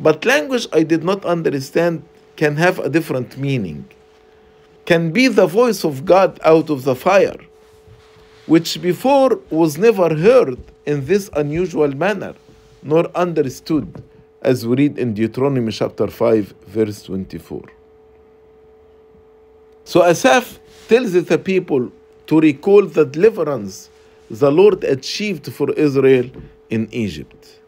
But 0.00 0.24
language 0.24 0.66
I 0.72 0.82
did 0.82 1.04
not 1.04 1.24
understand 1.24 2.02
can 2.36 2.56
have 2.56 2.78
a 2.78 2.88
different 2.88 3.36
meaning 3.38 3.84
can 4.84 5.12
be 5.12 5.28
the 5.28 5.46
voice 5.46 5.84
of 5.84 6.04
God 6.04 6.38
out 6.44 6.70
of 6.70 6.84
the 6.84 6.94
fire, 6.94 7.36
which 8.46 8.80
before 8.82 9.38
was 9.50 9.78
never 9.78 10.14
heard 10.14 10.58
in 10.86 11.06
this 11.06 11.30
unusual 11.34 11.94
manner, 11.94 12.34
nor 12.82 13.08
understood, 13.14 14.02
as 14.42 14.66
we 14.66 14.76
read 14.76 14.98
in 14.98 15.14
Deuteronomy 15.14 15.70
chapter 15.70 16.08
5, 16.08 16.54
verse 16.66 17.02
24. 17.02 17.62
So 19.84 20.02
Asaph 20.04 20.58
tells 20.88 21.12
the 21.12 21.38
people 21.38 21.92
to 22.26 22.40
recall 22.40 22.86
the 22.86 23.04
deliverance 23.04 23.90
the 24.30 24.50
Lord 24.50 24.84
achieved 24.84 25.52
for 25.52 25.72
Israel 25.72 26.30
in 26.70 26.88
Egypt. 26.92 27.58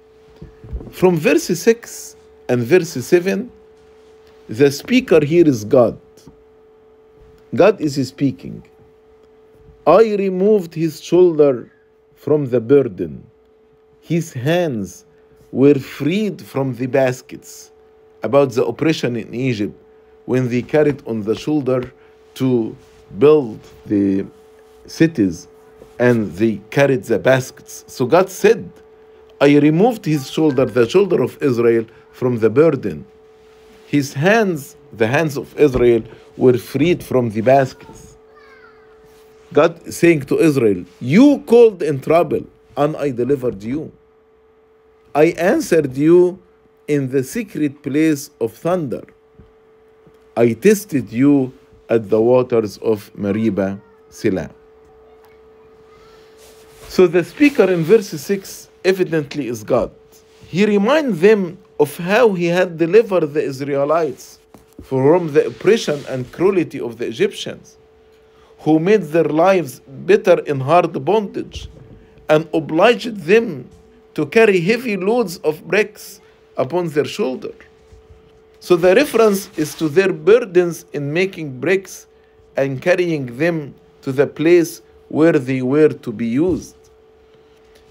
From 0.91 1.17
verse 1.17 1.45
6 1.45 2.17
and 2.49 2.63
verse 2.63 2.91
7, 2.91 3.51
the 4.49 4.71
speaker 4.71 5.25
here 5.25 5.49
is 5.49 5.65
God. 5.65 5.99
God 7.55 7.81
is 7.83 8.09
speaking. 8.09 8.63
I 9.87 10.15
removed 10.15 10.75
his 10.75 11.03
shoulder 11.03 11.71
from 12.15 12.47
the 12.47 12.61
burden. 12.61 13.27
His 14.01 14.33
hands 14.33 15.05
were 15.51 15.75
freed 15.75 16.41
from 16.41 16.75
the 16.77 16.87
baskets 16.87 17.71
about 18.23 18.53
the 18.53 18.65
oppression 18.65 19.17
in 19.17 19.35
Egypt 19.35 19.75
when 20.25 20.49
they 20.49 20.63
carried 20.63 21.07
on 21.07 21.23
the 21.23 21.35
shoulder 21.35 21.93
to 22.35 22.75
build 23.19 23.61
the 23.85 24.25
cities 24.87 25.47
and 25.99 26.33
they 26.33 26.61
carried 26.71 27.05
the 27.05 27.19
baskets. 27.19 27.85
So 27.87 28.07
God 28.07 28.31
said, 28.31 28.71
I 29.41 29.59
removed 29.59 30.07
his 30.07 30.31
shoulder, 30.31 30.65
the 30.65 30.89
shoulder 30.89 31.23
of 31.23 31.43
Israel, 31.43 31.85
from 32.13 32.39
the 32.39 32.49
burden. 32.49 33.05
His 33.93 34.15
hands, 34.15 34.75
the 34.91 35.07
hands 35.07 35.37
of 35.37 35.55
Israel, 35.61 36.03
were 36.39 36.57
freed 36.57 37.05
from 37.05 37.29
the 37.29 37.43
baskets. 37.43 38.17
God 39.53 39.93
saying 39.93 40.23
to 40.31 40.39
Israel, 40.39 40.87
You 40.99 41.45
called 41.47 41.83
in 41.83 42.01
trouble, 42.01 42.45
and 42.75 42.97
I 42.97 43.11
delivered 43.11 43.63
you. 43.63 43.93
I 45.15 45.27
answered 45.37 45.95
you 45.95 46.41
in 46.89 47.11
the 47.11 47.23
secret 47.23 47.83
place 47.83 48.31
of 48.41 48.55
thunder. 48.55 49.05
I 50.39 50.55
tested 50.55 51.13
you 51.13 51.53
at 51.91 52.09
the 52.09 52.19
waters 52.19 52.79
of 52.79 53.15
Meribah, 53.15 53.79
Selah. 54.09 54.51
So 56.89 57.07
the 57.07 57.25
speaker 57.25 57.71
in 57.71 57.85
verse 57.85 58.09
6 58.09 58.71
evidently 58.87 59.49
is 59.49 59.63
God. 59.63 59.91
He 60.49 60.65
reminds 60.65 61.21
them 61.21 61.59
of 61.83 61.97
how 61.97 62.33
he 62.41 62.47
had 62.47 62.71
delivered 62.85 63.27
the 63.35 63.43
Israelites 63.53 64.39
from 64.91 65.33
the 65.35 65.43
oppression 65.51 65.99
and 66.09 66.31
cruelty 66.37 66.81
of 66.81 66.93
the 66.99 67.07
Egyptians, 67.15 67.77
who 68.65 68.79
made 68.79 69.03
their 69.15 69.31
lives 69.45 69.81
bitter 70.11 70.39
in 70.51 70.59
hard 70.61 70.93
bondage 71.05 71.59
and 72.29 72.49
obliged 72.61 73.17
them 73.33 73.47
to 74.15 74.23
carry 74.27 74.61
heavy 74.61 74.97
loads 74.97 75.35
of 75.39 75.55
bricks 75.67 76.21
upon 76.57 76.87
their 76.95 77.09
shoulder. 77.17 77.55
So 78.61 78.77
the 78.77 78.95
reference 78.95 79.41
is 79.59 79.75
to 79.81 79.89
their 79.89 80.13
burdens 80.13 80.85
in 80.93 81.13
making 81.13 81.59
bricks 81.65 82.07
and 82.57 82.81
carrying 82.81 83.25
them 83.43 83.75
to 84.03 84.13
the 84.13 84.29
place 84.41 84.83
where 85.09 85.37
they 85.49 85.63
were 85.63 85.93
to 86.07 86.13
be 86.13 86.27
used. 86.27 86.77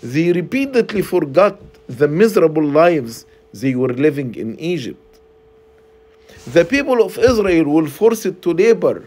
They 0.02 0.32
repeatedly 0.32 1.02
forgot 1.02 1.60
the 1.88 2.08
miserable 2.08 2.68
lives 2.82 3.26
they 3.54 3.76
were 3.76 3.94
living 3.94 4.36
in 4.36 4.60
Egypt. 4.60 5.20
The 6.48 6.66
people 6.66 7.04
of 7.04 7.18
Israel 7.18 7.66
were 7.66 7.88
forced 7.88 8.42
to 8.42 8.54
labor 8.54 9.04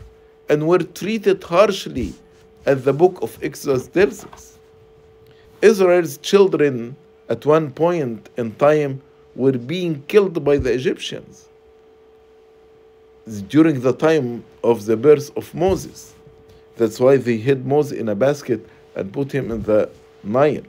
and 0.49 0.69
were 0.69 0.79
treated 0.79 1.43
harshly, 1.43 2.15
as 2.67 2.85
the 2.85 2.93
book 2.93 3.19
of 3.23 3.39
Exodus 3.43 3.89
tells 3.89 4.25
us. 4.27 4.59
Israel's 5.63 6.19
children 6.19 6.97
at 7.29 7.45
one 7.47 7.71
point 7.71 8.29
in 8.37 8.55
time 8.55 9.01
were 9.35 9.53
being 9.53 10.03
killed 10.09 10.45
by 10.45 10.59
the 10.59 10.73
Egyptians 10.73 11.49
during 13.49 13.81
the 13.81 13.93
time 13.93 14.45
of 14.63 14.85
the 14.85 14.97
birth 14.97 15.35
of 15.37 15.55
Moses. 15.55 16.15
That's 16.77 17.01
why 17.01 17.17
they 17.17 17.39
hid 17.39 17.67
Moses 17.67 17.99
in 17.99 18.09
a 18.09 18.15
basket 18.15 18.67
and 18.95 19.13
put 19.13 19.33
him 19.33 19.51
in 19.51 19.63
the 19.63 19.91
Nile. 20.23 20.63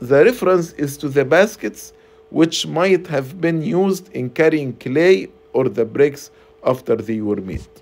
The 0.00 0.24
reference 0.24 0.72
is 0.72 0.96
to 0.98 1.08
the 1.08 1.24
baskets 1.24 1.92
which 2.34 2.66
might 2.66 3.06
have 3.06 3.40
been 3.40 3.62
used 3.62 4.12
in 4.12 4.28
carrying 4.28 4.72
clay 4.84 5.28
or 5.52 5.68
the 5.68 5.84
bricks 5.84 6.32
after 6.64 6.96
they 6.96 7.20
were 7.20 7.40
made. 7.50 7.74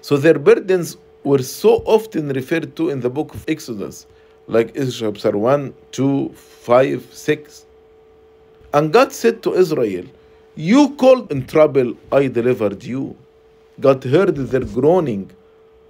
So 0.00 0.16
their 0.16 0.38
burdens 0.38 0.96
were 1.24 1.42
so 1.42 1.82
often 1.96 2.28
referred 2.28 2.76
to 2.76 2.90
in 2.90 3.00
the 3.00 3.10
book 3.10 3.34
of 3.34 3.44
Exodus, 3.48 4.06
like 4.46 4.76
Israel 4.76 5.12
chapter 5.12 5.36
1, 5.36 5.74
2, 5.90 6.28
5, 6.36 7.08
6. 7.10 7.66
And 8.74 8.92
God 8.92 9.10
said 9.12 9.42
to 9.42 9.54
Israel, 9.54 10.04
You 10.54 10.94
called 10.94 11.32
in 11.32 11.48
trouble, 11.48 11.96
I 12.12 12.28
delivered 12.28 12.84
you. 12.84 13.16
God 13.80 14.04
heard 14.04 14.36
their 14.36 14.64
groaning 14.64 15.32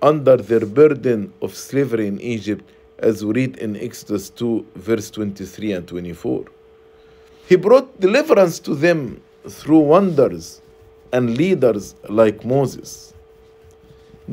under 0.00 0.38
their 0.38 0.64
burden 0.64 1.34
of 1.42 1.54
slavery 1.54 2.06
in 2.06 2.18
Egypt, 2.22 2.64
as 3.00 3.22
we 3.22 3.34
read 3.34 3.58
in 3.58 3.76
Exodus 3.76 4.30
2, 4.30 4.64
verse 4.76 5.10
23 5.10 5.72
and 5.72 5.86
24. 5.86 6.53
He 7.48 7.57
brought 7.57 8.00
deliverance 8.00 8.59
to 8.61 8.74
them 8.74 9.20
through 9.48 9.80
wonders 9.80 10.62
and 11.12 11.37
leaders 11.37 11.94
like 12.09 12.44
Moses. 12.44 13.12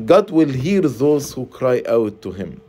God 0.06 0.30
will 0.30 0.48
hear 0.48 0.82
those 0.82 1.32
who 1.32 1.46
cry 1.46 1.82
out 1.86 2.22
to 2.22 2.32
him. 2.32 2.60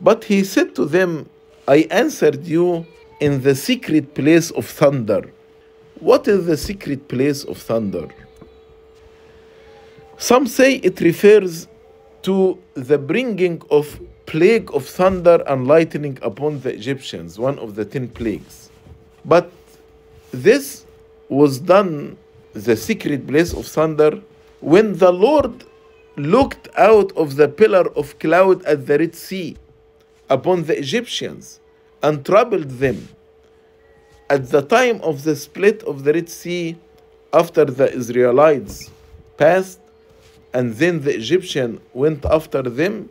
But 0.00 0.24
he 0.24 0.44
said 0.44 0.74
to 0.74 0.84
them, 0.84 1.28
I 1.66 1.86
answered 1.90 2.44
you 2.44 2.86
in 3.20 3.42
the 3.42 3.54
secret 3.54 4.14
place 4.14 4.50
of 4.50 4.66
thunder. 4.66 5.22
What 6.00 6.28
is 6.28 6.44
the 6.46 6.56
secret 6.56 7.08
place 7.08 7.44
of 7.44 7.56
thunder? 7.56 8.08
Some 10.18 10.46
say 10.46 10.74
it 10.76 11.00
refers 11.00 11.68
to 12.22 12.58
the 12.74 12.98
bringing 12.98 13.62
of 13.70 14.00
plague 14.26 14.72
of 14.74 14.86
thunder 14.86 15.42
and 15.46 15.66
lightning 15.66 16.18
upon 16.22 16.60
the 16.60 16.74
Egyptians, 16.74 17.38
one 17.38 17.58
of 17.58 17.74
the 17.74 17.84
ten 17.84 18.08
plagues. 18.08 18.70
But 19.24 19.50
this 20.32 20.86
was 21.28 21.58
done, 21.58 22.16
the 22.52 22.76
secret 22.76 23.26
place 23.26 23.52
of 23.52 23.66
thunder, 23.66 24.20
when 24.60 24.98
the 24.98 25.12
Lord 25.12 25.64
looked 26.16 26.68
out 26.76 27.12
of 27.16 27.36
the 27.36 27.48
pillar 27.48 27.88
of 27.96 28.18
cloud 28.18 28.64
at 28.64 28.86
the 28.86 28.98
Red 28.98 29.14
Sea 29.14 29.56
upon 30.28 30.64
the 30.64 30.78
Egyptians 30.78 31.60
and 32.02 32.24
troubled 32.24 32.68
them. 32.68 33.08
At 34.28 34.50
the 34.50 34.62
time 34.62 35.00
of 35.02 35.24
the 35.24 35.36
split 35.36 35.82
of 35.84 36.04
the 36.04 36.12
Red 36.14 36.28
Sea, 36.28 36.76
after 37.32 37.64
the 37.64 37.92
Israelites 37.92 38.90
passed, 39.36 39.80
and 40.54 40.74
then 40.74 41.02
the 41.02 41.14
Egyptian 41.14 41.80
went 41.94 42.24
after 42.26 42.62
them, 42.62 43.08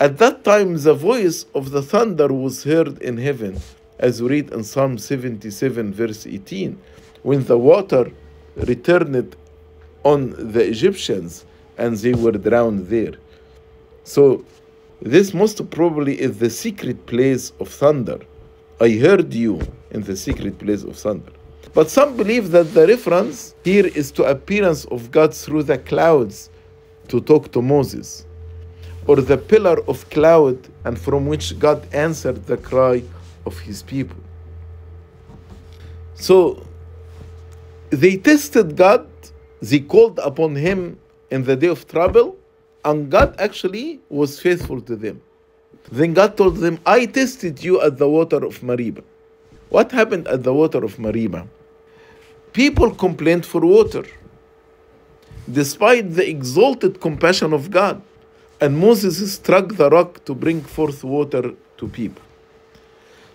at 0.00 0.18
that 0.18 0.44
time 0.44 0.76
the 0.78 0.94
voice 0.94 1.46
of 1.54 1.70
the 1.70 1.82
thunder 1.82 2.28
was 2.32 2.64
heard 2.64 3.00
in 3.02 3.18
heaven, 3.18 3.60
as 4.04 4.20
we 4.20 4.28
read 4.28 4.52
in 4.52 4.62
Psalm 4.62 4.98
77, 4.98 5.94
verse 5.94 6.26
18, 6.26 6.78
when 7.22 7.42
the 7.44 7.56
water 7.56 8.12
returned 8.54 9.34
on 10.02 10.52
the 10.52 10.60
Egyptians 10.60 11.46
and 11.78 11.96
they 11.96 12.12
were 12.12 12.32
drowned 12.32 12.88
there. 12.88 13.14
So, 14.04 14.44
this 15.00 15.32
most 15.32 15.58
probably 15.70 16.20
is 16.20 16.38
the 16.38 16.50
secret 16.50 17.06
place 17.06 17.52
of 17.60 17.68
thunder. 17.70 18.18
I 18.78 18.90
heard 18.90 19.32
you 19.32 19.62
in 19.90 20.02
the 20.02 20.16
secret 20.16 20.58
place 20.58 20.82
of 20.82 20.96
thunder. 20.96 21.32
But 21.72 21.88
some 21.88 22.14
believe 22.14 22.50
that 22.50 22.74
the 22.74 22.86
reference 22.86 23.54
here 23.64 23.86
is 23.86 24.12
to 24.12 24.24
appearance 24.24 24.84
of 24.86 25.10
God 25.10 25.32
through 25.34 25.62
the 25.62 25.78
clouds 25.78 26.50
to 27.08 27.22
talk 27.22 27.52
to 27.52 27.62
Moses, 27.62 28.26
or 29.06 29.16
the 29.16 29.38
pillar 29.38 29.78
of 29.88 30.08
cloud 30.10 30.58
and 30.84 30.98
from 30.98 31.24
which 31.26 31.58
God 31.58 31.86
answered 31.94 32.44
the 32.44 32.58
cry 32.58 33.02
of 33.46 33.58
his 33.60 33.82
people. 33.82 34.16
So 36.14 36.64
they 37.90 38.16
tested 38.16 38.76
God, 38.76 39.06
they 39.60 39.80
called 39.80 40.18
upon 40.18 40.54
him 40.54 40.98
in 41.30 41.44
the 41.44 41.56
day 41.56 41.68
of 41.68 41.86
trouble, 41.86 42.36
and 42.84 43.10
God 43.10 43.34
actually 43.38 44.00
was 44.08 44.40
faithful 44.40 44.80
to 44.82 44.96
them. 44.96 45.20
Then 45.90 46.14
God 46.14 46.36
told 46.36 46.56
them, 46.56 46.78
I 46.86 47.06
tested 47.06 47.62
you 47.62 47.80
at 47.80 47.98
the 47.98 48.08
water 48.08 48.44
of 48.44 48.62
Meribah. 48.62 49.02
What 49.68 49.92
happened 49.92 50.28
at 50.28 50.42
the 50.42 50.52
water 50.52 50.84
of 50.84 50.98
Meribah? 50.98 51.46
People 52.52 52.94
complained 52.94 53.44
for 53.44 53.60
water, 53.60 54.04
despite 55.50 56.14
the 56.14 56.28
exalted 56.28 57.00
compassion 57.00 57.52
of 57.52 57.70
God. 57.70 58.00
And 58.60 58.78
Moses 58.78 59.34
struck 59.34 59.74
the 59.74 59.90
rock 59.90 60.24
to 60.24 60.34
bring 60.34 60.62
forth 60.62 61.02
water 61.02 61.52
to 61.76 61.88
people. 61.88 62.22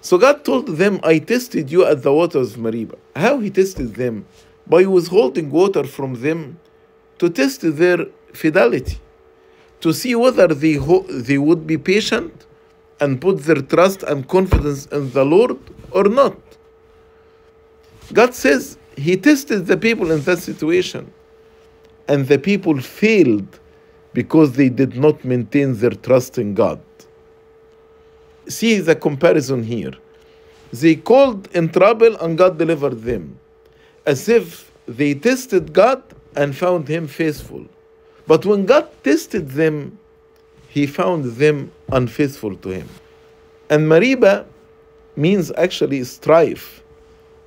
So 0.01 0.17
God 0.17 0.45
told 0.45 0.67
them, 0.67 0.99
I 1.03 1.19
tested 1.19 1.71
you 1.71 1.85
at 1.85 2.03
the 2.03 2.13
waters 2.13 2.53
of 2.53 2.59
Meribah. 2.59 2.97
How 3.15 3.39
he 3.39 3.49
tested 3.49 3.95
them? 3.95 4.25
By 4.65 4.85
withholding 4.85 5.49
water 5.51 5.83
from 5.83 6.21
them 6.21 6.59
to 7.17 7.29
test 7.29 7.62
their 7.62 8.05
fidelity, 8.33 8.99
to 9.81 9.93
see 9.93 10.15
whether 10.15 10.47
they, 10.47 10.77
they 11.09 11.38
would 11.38 11.67
be 11.67 11.77
patient 11.77 12.45
and 13.01 13.19
put 13.19 13.39
their 13.43 13.62
trust 13.62 14.03
and 14.03 14.27
confidence 14.27 14.85
in 14.88 15.12
the 15.12 15.25
Lord 15.25 15.57
or 15.91 16.05
not. 16.05 16.38
God 18.13 18.33
says 18.33 18.77
He 18.95 19.17
tested 19.17 19.67
the 19.67 19.77
people 19.77 20.12
in 20.12 20.21
that 20.21 20.39
situation, 20.39 21.12
and 22.07 22.27
the 22.27 22.39
people 22.39 22.79
failed 22.79 23.59
because 24.13 24.53
they 24.53 24.69
did 24.69 24.95
not 24.95 25.23
maintain 25.23 25.75
their 25.75 25.91
trust 25.91 26.38
in 26.38 26.53
God. 26.53 26.79
See 28.49 28.79
the 28.79 28.95
comparison 28.95 29.63
here. 29.63 29.93
They 30.73 30.95
called 30.95 31.47
in 31.53 31.69
trouble 31.69 32.17
and 32.17 32.38
God 32.38 32.57
delivered 32.57 33.01
them, 33.01 33.39
as 34.05 34.27
if 34.27 34.71
they 34.88 35.13
tested 35.13 35.71
God 35.73 36.03
and 36.35 36.55
found 36.55 36.88
him 36.88 37.07
faithful. 37.07 37.65
But 38.27 38.45
when 38.45 38.65
God 38.65 38.89
tested 39.03 39.49
them, 39.49 39.97
he 40.67 40.85
found 40.85 41.25
them 41.25 41.71
unfaithful 41.91 42.55
to 42.57 42.69
him. 42.69 42.89
And 43.69 43.88
Meribah 43.88 44.45
means 45.15 45.51
actually 45.57 46.03
strife, 46.03 46.83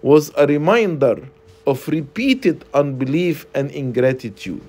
was 0.03 0.33
a 0.37 0.47
reminder 0.47 1.29
of 1.67 1.87
repeated 1.89 2.65
unbelief 2.75 3.47
and 3.55 3.71
ingratitude. 3.71 4.63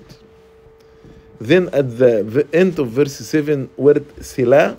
Then 1.40 1.68
at 1.72 1.98
the 1.98 2.46
end 2.52 2.78
of 2.78 2.88
verse 2.90 3.14
7, 3.16 3.68
word 3.76 4.06
Selah, 4.24 4.76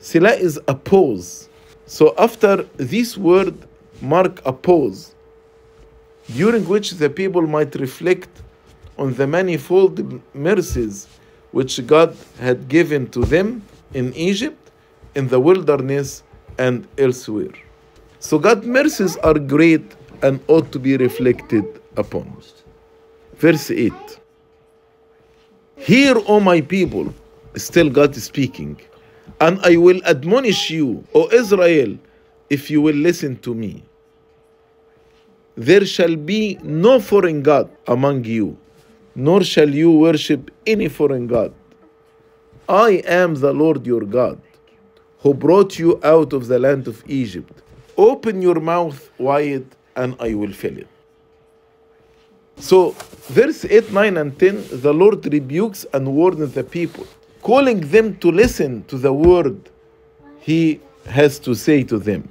Selah 0.00 0.34
is 0.34 0.60
a 0.68 0.74
pause. 0.74 1.48
So 1.86 2.14
after 2.18 2.62
this 2.76 3.16
word 3.16 3.54
mark 4.00 4.40
a 4.44 4.52
pause, 4.52 5.14
during 6.34 6.68
which 6.68 6.92
the 6.92 7.10
people 7.10 7.42
might 7.42 7.74
reflect 7.76 8.28
on 8.98 9.14
the 9.14 9.26
manifold 9.26 10.20
mercies 10.34 11.08
which 11.52 11.84
God 11.86 12.16
had 12.38 12.68
given 12.68 13.08
to 13.10 13.20
them 13.20 13.62
in 13.94 14.12
Egypt, 14.14 14.70
in 15.14 15.28
the 15.28 15.40
wilderness, 15.40 16.22
and 16.58 16.86
elsewhere. 16.98 17.54
So 18.20 18.38
God's 18.38 18.66
mercies 18.66 19.16
are 19.18 19.38
great 19.38 19.94
and 20.22 20.40
ought 20.48 20.70
to 20.72 20.78
be 20.78 20.96
reflected 20.96 21.64
upon. 21.96 22.36
Verse 23.36 23.70
8 23.70 23.92
Hear, 25.76 26.16
O 26.26 26.40
my 26.40 26.60
people, 26.60 27.14
still 27.56 27.88
God 27.88 28.16
is 28.16 28.24
speaking, 28.24 28.80
and 29.40 29.60
I 29.62 29.76
will 29.76 30.00
admonish 30.04 30.70
you, 30.70 31.04
O 31.14 31.28
Israel, 31.30 31.96
if 32.50 32.70
you 32.70 32.80
will 32.82 32.96
listen 32.96 33.36
to 33.38 33.54
me. 33.54 33.82
There 35.56 35.84
shall 35.84 36.16
be 36.16 36.58
no 36.62 37.00
foreign 37.00 37.42
God 37.42 37.70
among 37.86 38.24
you, 38.24 38.56
nor 39.14 39.42
shall 39.42 39.68
you 39.68 39.90
worship 39.90 40.50
any 40.66 40.88
foreign 40.88 41.26
God. 41.26 41.52
I 42.68 43.02
am 43.06 43.34
the 43.34 43.52
Lord 43.52 43.86
your 43.86 44.02
God, 44.02 44.40
who 45.20 45.34
brought 45.34 45.78
you 45.78 46.00
out 46.04 46.32
of 46.32 46.46
the 46.48 46.58
land 46.58 46.86
of 46.86 47.02
Egypt. 47.08 47.62
Open 47.96 48.40
your 48.40 48.60
mouth 48.60 49.10
wide, 49.18 49.66
and 49.96 50.14
I 50.20 50.34
will 50.34 50.52
fill 50.52 50.78
it. 50.78 50.88
So, 52.56 52.90
verse 53.28 53.64
8, 53.64 53.92
9, 53.92 54.16
and 54.16 54.38
10, 54.38 54.64
the 54.80 54.92
Lord 54.92 55.24
rebukes 55.32 55.86
and 55.92 56.12
warns 56.14 56.54
the 56.54 56.64
people, 56.64 57.06
calling 57.42 57.80
them 57.80 58.16
to 58.18 58.30
listen 58.30 58.84
to 58.84 58.98
the 58.98 59.12
word 59.12 59.70
he 60.40 60.80
has 61.06 61.38
to 61.40 61.54
say 61.54 61.82
to 61.84 61.98
them. 61.98 62.28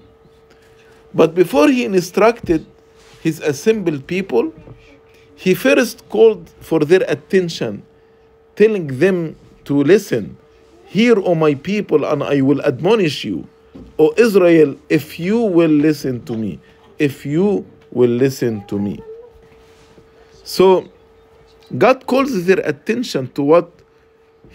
But 1.13 1.35
before 1.35 1.69
he 1.69 1.85
instructed 1.85 2.65
his 3.21 3.39
assembled 3.39 4.07
people, 4.07 4.53
he 5.35 5.53
first 5.53 6.07
called 6.09 6.49
for 6.59 6.79
their 6.79 7.03
attention, 7.07 7.83
telling 8.55 8.99
them 8.99 9.35
to 9.65 9.83
listen. 9.83 10.37
Hear, 10.85 11.19
O 11.19 11.35
my 11.35 11.53
people, 11.55 12.05
and 12.05 12.23
I 12.23 12.41
will 12.41 12.61
admonish 12.61 13.23
you. 13.23 13.47
O 13.99 14.13
Israel, 14.17 14.75
if 14.89 15.19
you 15.19 15.39
will 15.39 15.69
listen 15.69 16.23
to 16.25 16.35
me, 16.35 16.59
if 16.97 17.25
you 17.25 17.65
will 17.91 18.09
listen 18.09 18.65
to 18.67 18.79
me. 18.79 18.99
So 20.43 20.89
God 21.77 22.05
calls 22.07 22.45
their 22.45 22.59
attention 22.59 23.29
to 23.33 23.43
what 23.43 23.76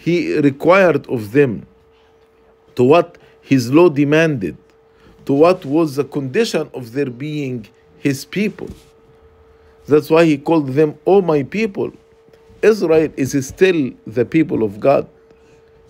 He 0.03 0.37
required 0.39 1.07
of 1.07 1.31
them, 1.31 1.65
to 2.75 2.83
what 2.83 3.17
His 3.41 3.71
law 3.71 3.87
demanded, 3.87 4.57
to 5.25 5.31
what 5.33 5.63
was 5.63 5.95
the 5.95 6.03
condition 6.03 6.69
of 6.73 6.91
their 6.91 7.09
being 7.09 7.67
His 7.99 8.25
people. 8.25 8.69
That's 9.87 10.09
why 10.09 10.25
He 10.25 10.37
called 10.37 10.67
them, 10.79 10.97
Oh, 11.07 11.21
my 11.21 11.43
people. 11.43 11.93
Israel 12.61 13.13
is 13.15 13.47
still 13.47 13.91
the 14.05 14.25
people 14.25 14.63
of 14.63 14.81
God. 14.81 15.07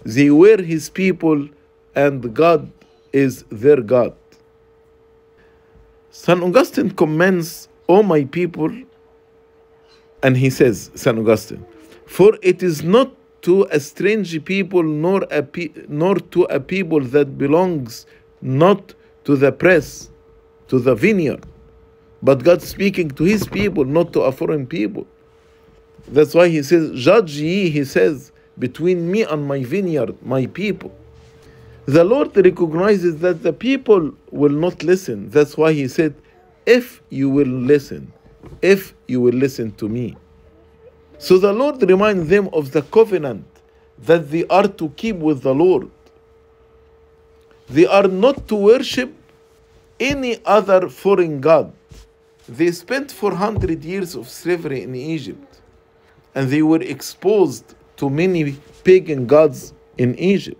They 0.03 0.29
were 0.29 0.61
His 0.61 0.91
people, 0.91 1.49
and 1.95 2.35
God 2.35 2.71
is 3.13 3.45
their 3.49 3.81
God. 3.81 4.13
St. 6.11 6.43
Augustine 6.43 6.91
commends, 6.91 7.67
O 7.89 8.03
my 8.03 8.25
people, 8.25 8.71
and 10.21 10.37
he 10.37 10.51
says, 10.51 10.91
St. 10.93 11.17
Augustine, 11.17 11.65
for 12.05 12.37
it 12.43 12.61
is 12.61 12.83
not 12.83 13.11
to 13.43 13.63
a 13.71 13.79
strange 13.79 14.43
people 14.43 14.83
nor, 14.83 15.23
a 15.31 15.43
pe- 15.43 15.69
nor 15.87 16.15
to 16.15 16.43
a 16.43 16.59
people 16.59 16.99
that 16.99 17.37
belongs 17.37 18.05
not 18.41 18.93
to 19.23 19.35
the 19.37 19.51
press, 19.51 20.09
to 20.67 20.79
the 20.79 20.95
vineyard, 20.95 21.45
but 22.21 22.43
God 22.43 22.61
speaking 22.61 23.09
to 23.11 23.23
his 23.23 23.47
people, 23.47 23.85
not 23.85 24.11
to 24.13 24.21
a 24.21 24.31
foreign 24.31 24.67
people. 24.67 25.07
That's 26.07 26.33
why 26.33 26.49
he 26.49 26.63
says, 26.63 26.99
Judge 26.99 27.35
ye, 27.37 27.69
he 27.69 27.85
says, 27.85 28.33
between 28.59 29.11
me 29.11 29.23
and 29.23 29.47
my 29.47 29.63
vineyard, 29.63 30.15
my 30.25 30.45
people. 30.47 30.91
The 31.85 32.03
Lord 32.03 32.35
recognizes 32.37 33.17
that 33.19 33.43
the 33.43 33.51
people 33.51 34.13
will 34.31 34.51
not 34.51 34.83
listen. 34.83 35.29
That's 35.29 35.57
why 35.57 35.73
He 35.73 35.87
said, 35.89 36.15
If 36.65 37.01
you 37.09 37.29
will 37.29 37.47
listen, 37.47 38.11
if 38.61 38.93
you 39.07 39.19
will 39.19 39.33
listen 39.33 39.73
to 39.73 39.89
me. 39.89 40.15
So 41.23 41.37
the 41.37 41.53
Lord 41.53 41.81
reminds 41.89 42.27
them 42.27 42.49
of 42.51 42.71
the 42.73 42.81
covenant 42.81 43.45
that 43.97 44.29
they 44.29 44.45
are 44.47 44.67
to 44.67 44.89
keep 44.89 45.15
with 45.15 45.41
the 45.41 45.55
Lord. 45.55 45.89
They 47.69 47.85
are 47.85 48.09
not 48.09 48.45
to 48.49 48.55
worship 48.55 49.15
any 50.01 50.39
other 50.43 50.89
foreign 50.89 51.39
God. 51.39 51.71
They 52.49 52.71
spent 52.71 53.09
400 53.09 53.85
years 53.85 54.15
of 54.15 54.27
slavery 54.27 54.83
in 54.83 54.93
Egypt 54.95 55.61
and 56.35 56.49
they 56.49 56.61
were 56.61 56.81
exposed 56.81 57.73
to 57.95 58.09
many 58.09 58.57
pagan 58.83 59.25
gods 59.25 59.73
in 59.97 60.19
Egypt. 60.19 60.59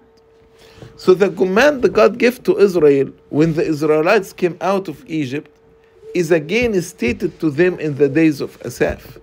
So 0.95 1.13
the 1.13 1.29
command 1.29 1.81
that 1.81 1.91
God 1.91 2.17
gave 2.17 2.41
to 2.43 2.57
Israel 2.57 3.11
when 3.27 3.53
the 3.53 3.65
Israelites 3.65 4.31
came 4.31 4.57
out 4.61 4.87
of 4.87 5.03
Egypt 5.09 5.51
is 6.15 6.31
again 6.31 6.81
stated 6.81 7.37
to 7.41 7.49
them 7.49 7.79
in 7.79 7.97
the 7.97 8.07
days 8.07 8.39
of 8.39 8.57
Asaph, 8.63 9.17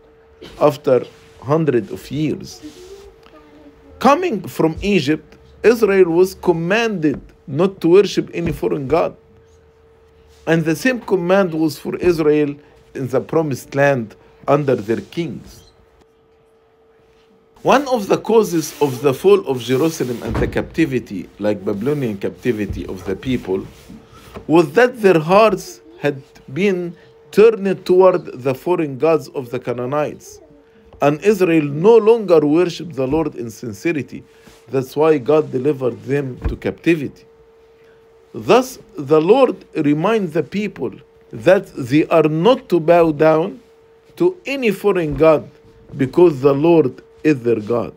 after 0.61 1.07
hundreds 1.43 1.91
of 1.91 2.11
years. 2.11 2.63
Coming 3.99 4.47
from 4.49 4.77
Egypt, 4.83 5.37
Israel 5.63 6.11
was 6.11 6.35
commanded 6.35 7.21
not 7.47 7.81
to 7.81 7.89
worship 7.89 8.31
any 8.33 8.53
foreign 8.53 8.89
god. 8.89 9.17
And 10.47 10.65
the 10.65 10.75
same 10.75 11.01
command 11.01 11.53
was 11.53 11.79
for 11.79 11.97
Israel 11.97 12.55
in 12.95 13.09
the 13.09 13.21
promised 13.21 13.75
land 13.75 14.17
under 14.49 14.75
their 14.75 15.01
kings. 15.01 15.65
One 17.63 17.87
of 17.89 18.09
the 18.09 18.17
causes 18.17 18.75
of 18.81 19.03
the 19.03 19.13
fall 19.13 19.47
of 19.47 19.61
Jerusalem 19.61 20.23
and 20.23 20.35
the 20.37 20.49
captivity, 20.49 21.29
like 21.39 21.63
Babylonian 21.63 22.17
captivity 22.17 22.87
of 22.87 23.05
the 23.05 23.15
people, 23.15 23.67
was 24.47 24.73
that 24.73 25.03
their 25.03 25.19
hearts 25.19 25.83
had 26.01 26.23
been 26.55 26.97
turned 27.31 27.85
toward 27.85 28.25
the 28.43 28.55
foreign 28.55 28.97
gods 28.97 29.29
of 29.29 29.51
the 29.51 29.59
Canaanites. 29.59 30.41
And 31.01 31.23
Israel 31.23 31.65
no 31.65 31.97
longer 31.97 32.41
worshipped 32.47 32.95
the 32.95 33.07
Lord 33.07 33.35
in 33.35 33.51
sincerity. 33.51 34.23
That's 34.69 34.95
why 34.95 35.19
God 35.19 35.51
delivered 35.51 36.03
them 36.03 36.39
to 36.49 36.57
captivity. 36.57 37.25
Thus, 38.33 38.79
the 38.97 39.21
Lord 39.21 39.65
reminds 39.75 40.33
the 40.33 40.43
people 40.43 40.93
that 41.33 41.67
they 41.75 42.07
are 42.07 42.29
not 42.29 42.69
to 42.69 42.79
bow 42.79 43.13
down 43.13 43.61
to 44.17 44.37
any 44.47 44.71
foreign 44.71 45.17
god 45.17 45.49
because 45.97 46.41
the 46.41 46.53
Lord 46.55 47.03
is 47.25 47.43
their 47.43 47.61
God. 47.61 47.95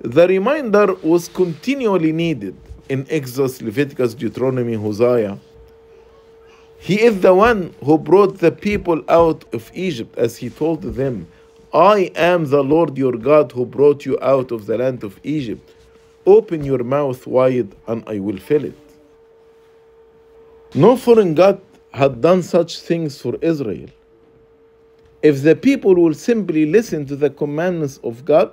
The 0.00 0.26
reminder 0.28 0.94
was 0.94 1.28
continually 1.28 2.12
needed 2.12 2.56
in 2.88 3.06
Exodus, 3.10 3.60
Leviticus, 3.60 4.14
Deuteronomy, 4.14 4.74
Hosea. 4.74 5.38
He 6.78 7.00
is 7.00 7.20
the 7.20 7.34
one 7.34 7.74
who 7.84 7.98
brought 7.98 8.38
the 8.38 8.52
people 8.52 9.02
out 9.08 9.44
of 9.52 9.70
Egypt, 9.74 10.16
as 10.18 10.36
he 10.36 10.50
told 10.50 10.82
them, 10.82 11.26
I 11.72 12.10
am 12.14 12.46
the 12.48 12.62
Lord 12.62 12.96
your 12.96 13.16
God 13.16 13.52
who 13.52 13.66
brought 13.66 14.06
you 14.06 14.18
out 14.22 14.52
of 14.52 14.66
the 14.66 14.78
land 14.78 15.02
of 15.02 15.18
Egypt. 15.22 15.74
Open 16.24 16.64
your 16.64 16.82
mouth 16.84 17.26
wide 17.26 17.74
and 17.86 18.02
I 18.06 18.18
will 18.18 18.38
fill 18.38 18.64
it. 18.64 18.78
No 20.74 20.96
foreign 20.96 21.34
God 21.34 21.60
had 21.92 22.20
done 22.20 22.42
such 22.42 22.80
things 22.80 23.20
for 23.20 23.36
Israel. 23.42 23.88
If 25.22 25.42
the 25.42 25.56
people 25.56 25.94
will 25.94 26.14
simply 26.14 26.66
listen 26.66 27.06
to 27.06 27.16
the 27.16 27.30
commandments 27.30 27.98
of 28.04 28.24
God, 28.24 28.52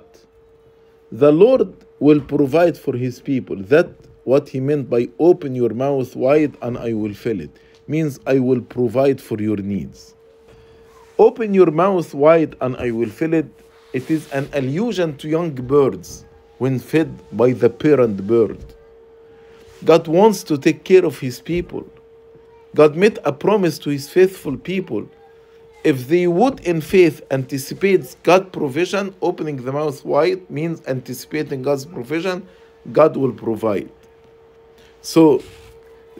the 1.12 1.30
Lord 1.30 1.72
will 2.00 2.20
provide 2.20 2.76
for 2.76 2.94
his 2.94 3.20
people. 3.20 3.56
That 3.56 3.90
what 4.24 4.48
he 4.48 4.60
meant 4.60 4.90
by 4.90 5.08
open 5.18 5.54
your 5.54 5.74
mouth 5.74 6.16
wide 6.16 6.56
and 6.62 6.78
I 6.78 6.94
will 6.94 7.14
fill 7.14 7.40
it 7.40 7.50
means 7.86 8.18
I 8.26 8.38
will 8.38 8.60
provide 8.60 9.20
for 9.20 9.40
your 9.40 9.56
needs. 9.56 10.14
Open 11.18 11.54
your 11.54 11.70
mouth 11.70 12.12
wide 12.14 12.56
and 12.60 12.76
I 12.76 12.90
will 12.90 13.08
fill 13.08 13.34
it. 13.34 13.46
It 13.92 14.10
is 14.10 14.30
an 14.32 14.48
allusion 14.52 15.16
to 15.18 15.28
young 15.28 15.50
birds 15.50 16.24
when 16.58 16.78
fed 16.78 17.10
by 17.32 17.52
the 17.52 17.70
parent 17.70 18.26
bird. 18.26 18.58
God 19.84 20.08
wants 20.08 20.42
to 20.44 20.58
take 20.58 20.82
care 20.84 21.04
of 21.04 21.18
his 21.18 21.40
people. 21.40 21.86
God 22.74 22.96
made 22.96 23.18
a 23.24 23.32
promise 23.32 23.78
to 23.80 23.90
his 23.90 24.08
faithful 24.08 24.56
people. 24.56 25.08
If 25.84 26.08
they 26.08 26.26
would, 26.26 26.60
in 26.60 26.80
faith, 26.80 27.22
anticipate 27.30 28.16
God's 28.22 28.50
provision, 28.50 29.14
opening 29.20 29.56
the 29.64 29.72
mouth 29.72 30.04
wide 30.04 30.48
means 30.50 30.82
anticipating 30.86 31.62
God's 31.62 31.84
provision, 31.84 32.48
God 32.92 33.16
will 33.16 33.32
provide. 33.32 33.90
So, 35.02 35.42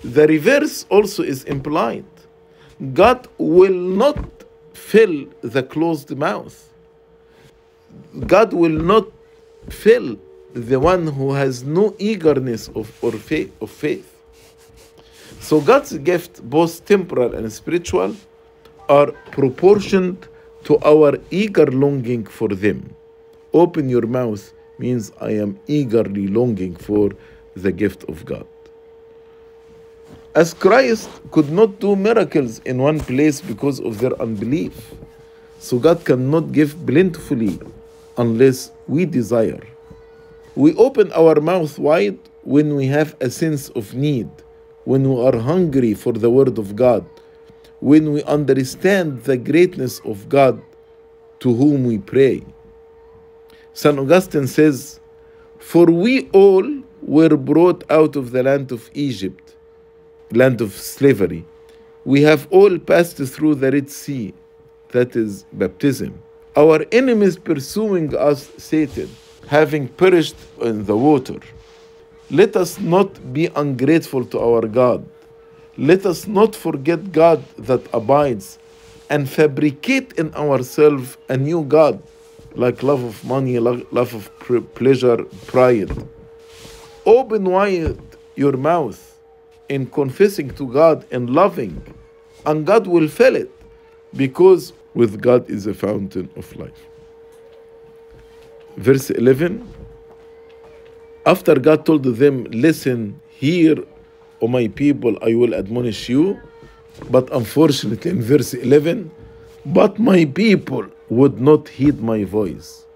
the 0.05 0.27
reverse 0.27 0.85
also 0.91 1.23
is 1.23 1.45
implied. 1.45 2.05
God 2.93 3.27
will 3.39 3.73
not 3.73 4.19
fill 4.75 5.27
the 5.41 5.63
closed 5.63 6.15
mouth. 6.17 6.71
God 8.27 8.53
will 8.53 8.79
not 8.93 9.07
fill 9.71 10.19
the 10.53 10.79
one 10.79 11.07
who 11.07 11.33
has 11.33 11.65
no 11.65 11.95
eagerness 11.99 12.69
of, 12.69 12.93
or 13.03 13.13
faith, 13.13 13.51
of 13.63 13.71
faith. 13.71 14.11
So 15.41 15.61
God's 15.61 15.97
gift, 15.99 16.43
both 16.43 16.85
temporal 16.85 17.35
and 17.35 17.51
spiritual, 17.51 18.15
are 18.89 19.11
proportioned 19.33 20.29
to 20.65 20.79
our 20.85 21.19
eager 21.31 21.67
longing 21.67 22.27
for 22.27 22.49
them. 22.49 22.95
Open 23.55 23.89
your 23.89 24.07
mouth 24.07 24.53
means 24.79 25.13
I 25.21 25.31
am 25.31 25.59
eagerly 25.67 26.27
longing 26.29 26.77
for 26.77 27.11
the 27.57 27.73
gift 27.73 28.05
of 28.05 28.25
God. 28.25 28.47
As 30.35 30.53
Christ 30.53 31.09
could 31.31 31.51
not 31.53 31.79
do 31.79 31.95
miracles 31.95 32.59
in 32.65 32.79
one 32.79 32.99
place 32.99 33.41
because 33.41 33.79
of 33.79 34.01
their 34.01 34.21
unbelief, 34.21 34.95
so 35.61 35.79
God 35.79 36.05
cannot 36.05 36.51
give 36.51 36.75
plentifully 36.87 37.61
unless 38.19 38.73
we 38.89 39.07
desire. 39.07 39.63
We 40.57 40.75
open 40.75 41.13
our 41.13 41.41
mouth 41.41 41.79
wide 41.79 42.19
when 42.43 42.75
we 42.75 42.87
have 42.87 43.15
a 43.21 43.31
sense 43.31 43.69
of 43.71 43.95
need, 43.95 44.29
when 44.85 45.09
we 45.09 45.21
are 45.25 45.39
hungry 45.39 45.95
for 45.95 46.13
the 46.13 46.31
Word 46.31 46.59
of 46.59 46.75
God, 46.75 47.07
when 47.79 48.13
we 48.13 48.23
understand 48.25 49.23
the 49.23 49.37
greatness 49.37 50.01
of 50.01 50.29
God 50.29 50.61
to 51.41 51.55
whom 51.55 51.85
we 51.85 51.99
pray. 51.99 52.43
St. 53.73 53.99
Augustine 53.99 54.47
says, 54.49 54.99
For 55.59 55.87
we 55.87 56.29
all 56.31 56.65
were 57.03 57.37
brought 57.37 57.85
out 57.91 58.17
of 58.17 58.33
the 58.33 58.43
land 58.43 58.73
of 58.73 58.91
Egypt, 58.95 59.44
land 60.37 60.61
of 60.61 60.73
slavery. 60.73 61.45
We 62.05 62.23
have 62.23 62.47
all 62.51 62.79
passed 62.79 63.17
through 63.17 63.57
the 63.57 63.71
Red 63.71 63.91
Sea, 63.91 64.35
that 64.91 65.17
is 65.17 65.45
baptism. 65.53 66.21
Our 66.57 66.85
enemies 66.93 67.37
pursuing 67.37 68.15
us, 68.17 68.51
Satan, 68.59 69.11
having 69.49 69.89
perished 69.89 70.37
in 70.61 70.85
the 70.85 70.97
water. 70.97 71.41
Let 72.31 72.57
us 72.57 72.79
not 72.79 73.33
be 73.33 73.49
ungrateful 73.57 74.25
to 74.27 74.41
our 74.41 74.69
God. 74.69 75.07
Let 75.77 76.07
us 76.07 76.27
not 76.27 76.55
forget 76.55 77.11
God 77.11 77.43
that 77.59 77.83
abides 77.93 78.59
and 79.11 79.29
fabricate 79.29 80.13
in 80.13 80.35
ourselves 80.35 81.17
a 81.29 81.37
new 81.37 81.65
God, 81.65 82.03
like 82.55 82.83
love 82.83 83.03
of 83.03 83.25
money, 83.25 83.59
love 83.59 84.15
of 84.15 84.31
pleasure, 84.75 85.25
pride. 85.47 85.91
Open 87.05 87.45
wide 87.45 87.99
your 88.37 88.57
mouth 88.57 89.04
in 89.69 89.87
confessing 89.87 90.51
to 90.55 90.67
God 90.73 91.07
and 91.11 91.31
loving, 91.31 91.83
and 92.47 92.67
God 92.67 92.87
will 92.87 93.09
fill 93.09 93.37
it 93.37 93.51
because 94.15 94.73
with 94.95 95.21
God 95.21 95.49
is 95.51 95.67
a 95.67 95.75
fountain 95.75 96.29
of 96.37 96.55
life. 96.57 96.87
Verse 98.77 99.11
11 99.11 99.67
After 101.27 101.59
God 101.59 101.87
told 101.87 102.05
them, 102.05 102.45
Listen, 102.45 103.21
hear, 103.29 103.77
O 104.41 104.49
my 104.49 104.69
people, 104.69 105.17
I 105.23 105.35
will 105.35 105.55
admonish 105.55 106.09
you. 106.09 106.39
But 107.11 107.33
unfortunately, 107.33 108.11
in 108.13 108.23
verse 108.23 108.55
11, 108.55 109.11
but 109.67 109.99
my 109.99 110.25
people 110.25 110.87
would 111.09 111.41
not 111.41 111.69
heed 111.69 112.01
my 112.01 112.25
voice, 112.25 112.87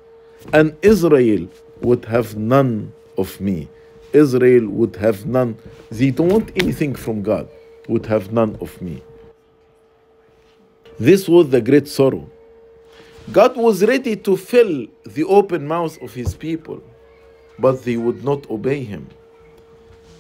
and 0.53 0.77
Israel 0.83 1.49
would 1.81 2.05
have 2.05 2.37
none 2.37 2.93
of 3.17 3.41
me. 3.41 3.69
Israel 4.13 4.69
would 4.69 4.97
have 4.97 5.27
none. 5.27 5.57
They 5.91 6.11
don't 6.11 6.29
want 6.29 6.51
anything 6.57 6.95
from 6.95 7.23
God, 7.23 7.49
would 7.89 8.07
have 8.07 8.33
none 8.33 8.57
of 8.61 8.81
me. 8.81 9.03
This 10.99 11.29
was 11.29 11.51
the 11.51 11.61
great 11.61 11.87
sorrow. 11.89 12.29
God 13.31 13.57
was 13.57 13.85
ready 13.85 14.17
to 14.17 14.37
fill 14.37 14.87
the 15.05 15.25
open 15.25 15.67
mouth 15.67 16.01
of 16.01 16.15
his 16.15 16.35
people, 16.35 16.83
but 17.59 17.85
they 17.85 17.97
would 17.97 18.25
not 18.25 18.49
obey 18.51 18.83
him. 18.83 19.07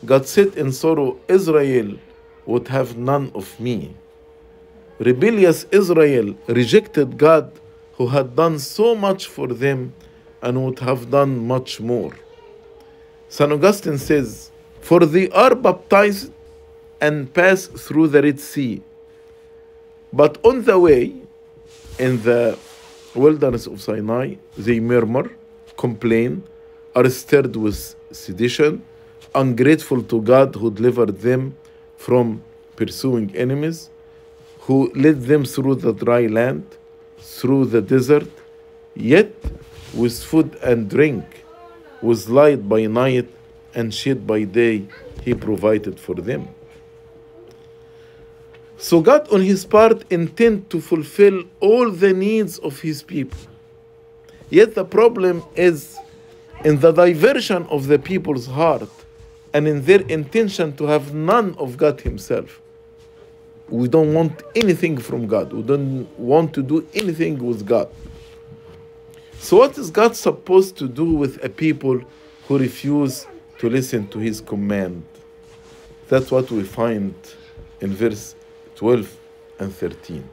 God 0.04 0.26
said 0.26 0.56
in 0.56 0.72
sorrow, 0.72 1.18
Israel 1.26 1.98
would 2.46 2.68
have 2.68 2.96
none 2.96 3.32
of 3.34 3.58
me. 3.58 3.96
Rebellious 4.98 5.64
Israel 5.70 6.34
rejected 6.46 7.18
God 7.18 7.50
who 7.94 8.06
had 8.06 8.36
done 8.36 8.58
so 8.58 8.94
much 8.94 9.26
for 9.26 9.48
them 9.48 9.92
and 10.42 10.64
would 10.64 10.78
have 10.78 11.10
done 11.10 11.46
much 11.46 11.80
more. 11.80 12.12
St. 13.28 13.52
Augustine 13.52 13.98
says, 13.98 14.50
For 14.80 15.00
they 15.00 15.28
are 15.30 15.54
baptized 15.54 16.32
and 17.00 17.32
pass 17.32 17.66
through 17.66 18.08
the 18.08 18.22
Red 18.22 18.40
Sea. 18.40 18.82
But 20.12 20.38
on 20.44 20.64
the 20.64 20.78
way, 20.78 21.14
in 21.98 22.22
the 22.22 22.58
wilderness 23.14 23.66
of 23.66 23.80
Sinai, 23.80 24.34
they 24.56 24.80
murmur, 24.80 25.30
complain, 25.76 26.42
are 26.94 27.08
stirred 27.10 27.54
with 27.54 27.94
sedition, 28.10 28.82
ungrateful 29.34 30.02
to 30.04 30.22
God 30.22 30.54
who 30.54 30.70
delivered 30.70 31.20
them 31.20 31.54
from 31.96 32.42
pursuing 32.76 33.34
enemies, 33.36 33.90
who 34.60 34.90
led 34.94 35.22
them 35.22 35.44
through 35.44 35.76
the 35.76 35.92
dry 35.92 36.26
land, 36.26 36.64
through 37.18 37.66
the 37.66 37.82
desert, 37.82 38.28
yet 38.94 39.34
with 39.94 40.22
food 40.22 40.56
and 40.62 40.88
drink, 40.88 41.24
with 42.02 42.28
light 42.28 42.68
by 42.68 42.86
night 42.86 43.28
and 43.74 43.92
shade 43.92 44.26
by 44.26 44.44
day, 44.44 44.86
He 45.22 45.34
provided 45.34 45.98
for 45.98 46.14
them. 46.14 46.48
So 48.76 49.00
God, 49.00 49.28
on 49.32 49.42
His 49.42 49.64
part, 49.64 50.04
intend 50.10 50.70
to 50.70 50.80
fulfill 50.80 51.44
all 51.60 51.90
the 51.90 52.12
needs 52.12 52.58
of 52.58 52.80
His 52.80 53.02
people. 53.02 53.38
Yet 54.50 54.74
the 54.74 54.84
problem 54.84 55.42
is 55.56 55.98
in 56.64 56.80
the 56.80 56.92
diversion 56.92 57.64
of 57.66 57.86
the 57.86 57.98
people's 57.98 58.46
heart 58.46 58.88
and 59.52 59.66
in 59.66 59.84
their 59.84 60.02
intention 60.02 60.76
to 60.76 60.86
have 60.86 61.12
none 61.12 61.54
of 61.58 61.76
God 61.76 62.00
Himself. 62.00 62.60
We 63.68 63.88
don't 63.88 64.14
want 64.14 64.42
anything 64.54 64.96
from 64.96 65.26
God. 65.26 65.52
We 65.52 65.62
don't 65.62 66.08
want 66.18 66.54
to 66.54 66.62
do 66.62 66.86
anything 66.94 67.44
with 67.44 67.66
God. 67.66 67.88
So, 69.40 69.58
what 69.58 69.78
is 69.78 69.90
God 69.90 70.16
supposed 70.16 70.76
to 70.78 70.88
do 70.88 71.04
with 71.14 71.42
a 71.44 71.48
people 71.48 72.02
who 72.46 72.58
refuse 72.58 73.26
to 73.58 73.70
listen 73.70 74.08
to 74.08 74.18
His 74.18 74.40
command? 74.40 75.04
That's 76.08 76.30
what 76.30 76.50
we 76.50 76.64
find 76.64 77.14
in 77.80 77.94
verse 77.94 78.34
12 78.76 79.16
and 79.60 79.74
13. 79.74 80.28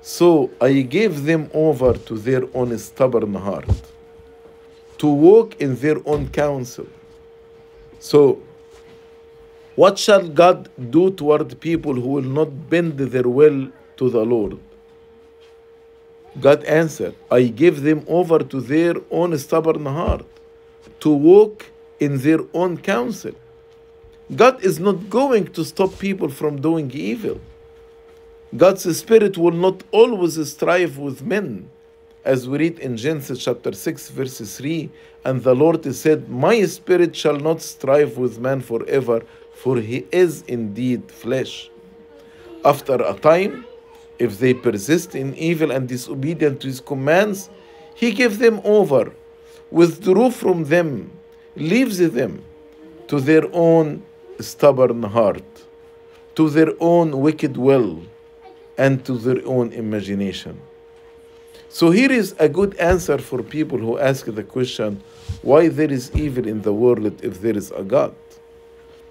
So 0.00 0.50
I 0.60 0.82
gave 0.82 1.24
them 1.24 1.50
over 1.54 1.94
to 1.94 2.18
their 2.18 2.42
own 2.54 2.76
stubborn 2.78 3.34
heart, 3.34 3.70
to 4.98 5.06
walk 5.06 5.60
in 5.60 5.76
their 5.76 5.96
own 6.06 6.28
counsel. 6.28 6.86
So, 8.00 8.42
what 9.76 9.98
shall 9.98 10.28
God 10.28 10.68
do 10.90 11.10
toward 11.10 11.58
people 11.60 11.94
who 11.94 12.08
will 12.08 12.22
not 12.22 12.68
bend 12.68 12.98
their 12.98 13.28
will 13.28 13.70
to 13.96 14.10
the 14.10 14.24
Lord? 14.24 14.58
God 16.40 16.64
answered, 16.64 17.14
I 17.30 17.44
gave 17.44 17.82
them 17.82 18.04
over 18.08 18.40
to 18.40 18.60
their 18.60 18.94
own 19.10 19.36
stubborn 19.38 19.86
heart, 19.86 20.26
to 21.00 21.10
walk 21.10 21.70
in 22.00 22.18
their 22.18 22.40
own 22.52 22.78
counsel. 22.78 23.32
God 24.34 24.64
is 24.64 24.80
not 24.80 25.10
going 25.10 25.46
to 25.48 25.64
stop 25.64 25.98
people 25.98 26.28
from 26.28 26.60
doing 26.60 26.90
evil. 26.92 27.40
God's 28.56 28.96
Spirit 28.96 29.36
will 29.36 29.52
not 29.52 29.82
always 29.90 30.34
strive 30.50 30.98
with 30.98 31.22
men. 31.22 31.70
As 32.24 32.48
we 32.48 32.58
read 32.58 32.78
in 32.78 32.96
Genesis 32.96 33.44
chapter 33.44 33.72
6, 33.72 34.08
verse 34.10 34.38
3, 34.38 34.90
and 35.24 35.42
the 35.42 35.54
Lord 35.54 35.84
said, 35.94 36.28
My 36.28 36.64
spirit 36.64 37.14
shall 37.14 37.36
not 37.36 37.60
strive 37.60 38.16
with 38.16 38.38
man 38.38 38.60
forever, 38.60 39.22
for 39.54 39.78
he 39.78 40.06
is 40.10 40.42
indeed 40.48 41.10
flesh. 41.10 41.70
After 42.64 42.94
a 42.94 43.14
time, 43.14 43.66
if 44.18 44.38
they 44.38 44.54
persist 44.54 45.14
in 45.14 45.34
evil 45.34 45.70
and 45.70 45.88
disobedient 45.88 46.60
to 46.60 46.68
his 46.68 46.80
commands, 46.80 47.50
he 47.94 48.12
gives 48.12 48.38
them 48.38 48.60
over, 48.64 49.12
withdrew 49.70 50.30
from 50.30 50.64
them, 50.64 51.10
leaves 51.56 51.98
them 51.98 52.42
to 53.08 53.20
their 53.20 53.44
own 53.52 54.02
stubborn 54.40 55.02
heart, 55.02 55.44
to 56.34 56.48
their 56.50 56.72
own 56.80 57.20
wicked 57.20 57.56
will, 57.56 58.02
and 58.78 59.04
to 59.04 59.18
their 59.18 59.46
own 59.46 59.72
imagination. 59.72 60.60
So 61.68 61.90
here 61.90 62.12
is 62.12 62.34
a 62.38 62.48
good 62.48 62.76
answer 62.76 63.18
for 63.18 63.42
people 63.42 63.78
who 63.78 63.98
ask 63.98 64.26
the 64.26 64.44
question 64.44 65.02
why 65.42 65.68
there 65.68 65.90
is 65.90 66.10
evil 66.14 66.46
in 66.46 66.62
the 66.62 66.72
world 66.72 67.20
if 67.22 67.40
there 67.40 67.56
is 67.56 67.72
a 67.72 67.82
God. 67.82 68.14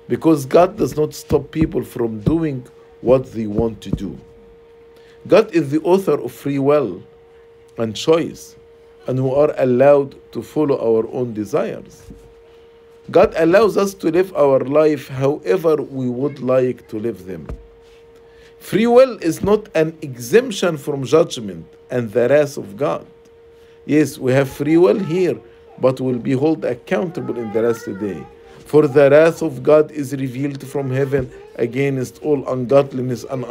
Because 0.07 0.45
God 0.45 0.77
does 0.77 0.95
not 0.95 1.13
stop 1.13 1.51
people 1.51 1.83
from 1.83 2.21
doing 2.21 2.65
what 3.01 3.31
they 3.33 3.47
want 3.47 3.81
to 3.81 3.91
do. 3.91 4.17
God 5.27 5.51
is 5.53 5.71
the 5.71 5.81
author 5.81 6.19
of 6.19 6.31
free 6.31 6.59
will 6.59 7.01
and 7.77 7.95
choice, 7.95 8.55
and 9.07 9.23
we 9.23 9.31
are 9.31 9.53
allowed 9.57 10.15
to 10.33 10.41
follow 10.41 10.77
our 10.77 11.07
own 11.13 11.33
desires. 11.33 12.03
God 13.11 13.33
allows 13.37 13.77
us 13.77 13.93
to 13.95 14.11
live 14.11 14.33
our 14.35 14.59
life 14.59 15.07
however 15.07 15.75
we 15.75 16.09
would 16.09 16.39
like 16.39 16.87
to 16.89 16.99
live 16.99 17.25
them. 17.25 17.47
Free 18.59 18.87
will 18.87 19.17
is 19.21 19.43
not 19.43 19.67
an 19.75 19.97
exemption 20.01 20.77
from 20.77 21.03
judgment 21.03 21.65
and 21.89 22.11
the 22.11 22.29
wrath 22.29 22.57
of 22.57 22.77
God. 22.77 23.05
Yes, 23.85 24.17
we 24.17 24.31
have 24.31 24.49
free 24.49 24.77
will 24.77 24.99
here, 24.99 25.37
but 25.79 25.99
we'll 25.99 26.19
be 26.19 26.37
held 26.37 26.63
accountable 26.63 27.37
in 27.37 27.51
the 27.51 27.61
last 27.61 27.85
day. 27.99 28.25
For 28.73 28.87
the 28.87 29.11
wrath 29.11 29.43
of 29.43 29.61
God 29.61 29.91
is 29.91 30.13
revealed 30.13 30.65
from 30.65 30.89
heaven 30.89 31.31
against 31.57 32.23
all 32.23 32.43
ungodliness 32.49 33.23
and 33.23 33.45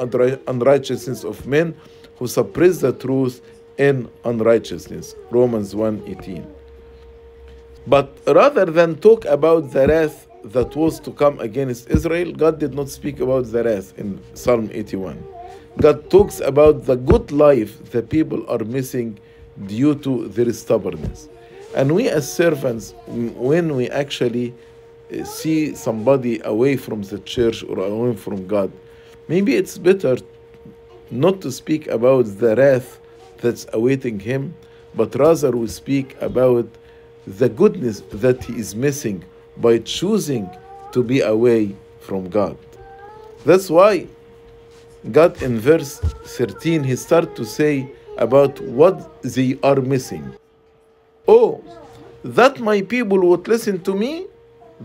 unrighteousness 0.48 1.22
of 1.22 1.46
men 1.46 1.76
who 2.16 2.26
suppress 2.26 2.78
the 2.78 2.92
truth 2.92 3.40
in 3.78 4.08
unrighteousness. 4.24 5.14
Romans 5.30 5.76
1:18. 5.76 6.44
But 7.86 8.10
rather 8.26 8.64
than 8.64 8.96
talk 8.96 9.24
about 9.26 9.70
the 9.70 9.86
wrath 9.86 10.26
that 10.42 10.74
was 10.74 10.98
to 10.98 11.12
come 11.12 11.38
against 11.38 11.88
Israel, 11.88 12.32
God 12.32 12.58
did 12.58 12.74
not 12.74 12.88
speak 12.88 13.20
about 13.20 13.44
the 13.52 13.62
wrath 13.62 13.94
in 13.96 14.18
Psalm 14.34 14.70
81. 14.72 15.22
God 15.80 16.10
talks 16.10 16.40
about 16.40 16.86
the 16.86 16.96
good 16.96 17.30
life 17.30 17.92
the 17.92 18.02
people 18.02 18.44
are 18.48 18.64
missing 18.64 19.20
due 19.68 19.94
to 19.94 20.26
their 20.26 20.52
stubbornness. 20.52 21.28
And 21.76 21.94
we, 21.94 22.08
as 22.08 22.26
servants, 22.26 22.92
when 23.06 23.76
we 23.76 23.88
actually 23.88 24.52
see 25.24 25.74
somebody 25.74 26.40
away 26.44 26.76
from 26.76 27.02
the 27.02 27.18
church 27.20 27.62
or 27.64 27.78
away 27.78 28.16
from 28.16 28.46
God, 28.46 28.72
maybe 29.28 29.54
it's 29.56 29.78
better 29.78 30.16
not 31.10 31.40
to 31.42 31.52
speak 31.52 31.86
about 31.88 32.24
the 32.38 32.56
wrath 32.56 32.98
that's 33.38 33.66
awaiting 33.72 34.18
him, 34.18 34.54
but 34.94 35.14
rather 35.14 35.50
we 35.50 35.66
speak 35.66 36.16
about 36.20 36.66
the 37.26 37.48
goodness 37.48 38.02
that 38.10 38.42
he 38.44 38.58
is 38.58 38.74
missing 38.74 39.24
by 39.58 39.78
choosing 39.78 40.48
to 40.92 41.02
be 41.02 41.20
away 41.20 41.76
from 42.00 42.28
God. 42.28 42.56
That's 43.44 43.70
why 43.70 44.06
God 45.10 45.42
in 45.42 45.58
verse 45.58 45.98
13 45.98 46.84
he 46.84 46.96
started 46.96 47.34
to 47.36 47.44
say 47.44 47.90
about 48.18 48.60
what 48.60 49.22
they 49.22 49.58
are 49.62 49.80
missing. 49.80 50.34
Oh, 51.26 51.62
that 52.24 52.60
my 52.60 52.82
people 52.82 53.18
would 53.28 53.48
listen 53.48 53.80
to 53.82 53.94
me, 53.94 54.26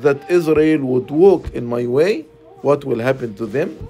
that 0.02 0.30
Israel 0.30 0.80
would 0.86 1.10
walk 1.10 1.54
in 1.54 1.66
my 1.66 1.86
way, 1.86 2.26
what 2.62 2.86
will 2.86 3.00
happen 3.00 3.36
to 3.36 3.46
them? 3.46 3.88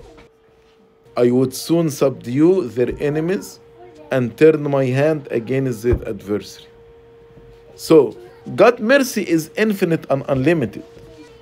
I 1.16 1.32
would 1.32 1.54
soon 1.54 1.90
subdue 1.90 2.68
their 2.68 2.92
enemies 3.00 3.60
and 4.12 4.38
turn 4.38 4.64
my 4.70 4.86
hand 4.86 5.28
against 5.32 5.84
their 5.84 6.00
adversary. 6.08 6.68
So, 7.76 8.18
God's 8.56 8.80
mercy 8.82 9.24
is 9.24 9.52
infinite 9.58 10.06
and 10.10 10.24
unlimited. 10.30 10.84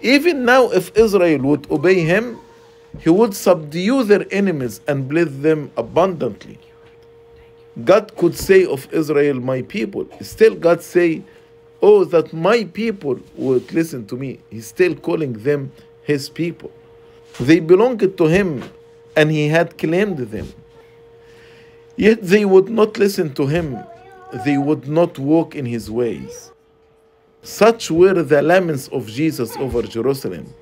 Even 0.01 0.45
now, 0.45 0.69
if 0.71 0.95
Israel 0.95 1.41
would 1.41 1.69
obey 1.69 1.99
Him, 2.01 2.39
He 2.99 3.09
would 3.09 3.35
subdue 3.35 4.03
their 4.03 4.25
enemies 4.31 4.81
and 4.87 5.07
bless 5.07 5.29
them 5.29 5.71
abundantly. 5.77 6.57
God 7.83 8.15
could 8.15 8.35
say 8.35 8.65
of 8.65 8.87
Israel, 8.93 9.39
my 9.39 9.61
people. 9.63 10.07
Still, 10.21 10.55
God 10.55 10.81
say, 10.81 11.21
oh, 11.81 12.03
that 12.05 12.33
my 12.33 12.63
people 12.65 13.19
would 13.35 13.71
listen 13.73 14.05
to 14.07 14.15
me. 14.15 14.39
He's 14.49 14.67
still 14.67 14.95
calling 14.95 15.33
them 15.33 15.71
his 16.03 16.29
people. 16.29 16.71
They 17.39 17.59
belonged 17.59 18.17
to 18.17 18.25
him 18.25 18.63
and 19.15 19.31
he 19.31 19.47
had 19.47 19.77
claimed 19.77 20.17
them. 20.17 20.51
Yet 21.97 22.21
they 22.21 22.45
would 22.45 22.69
not 22.69 22.97
listen 22.97 23.33
to 23.35 23.47
him. 23.47 23.77
They 24.45 24.57
would 24.57 24.87
not 24.87 25.17
walk 25.17 25.55
in 25.55 25.65
his 25.65 25.89
ways. 25.89 26.51
Such 27.41 27.91
were 27.91 28.21
the 28.23 28.41
laments 28.41 28.87
of 28.89 29.07
Jesus 29.07 29.55
over 29.57 29.81
Jerusalem. 29.83 30.53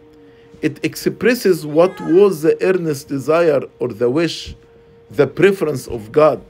It 0.61 0.83
expresses 0.83 1.65
what 1.65 1.99
was 2.01 2.41
the 2.41 2.61
earnest 2.63 3.07
desire 3.07 3.61
or 3.79 3.89
the 3.89 4.09
wish, 4.09 4.55
the 5.09 5.27
preference 5.27 5.87
of 5.87 6.11
God. 6.11 6.41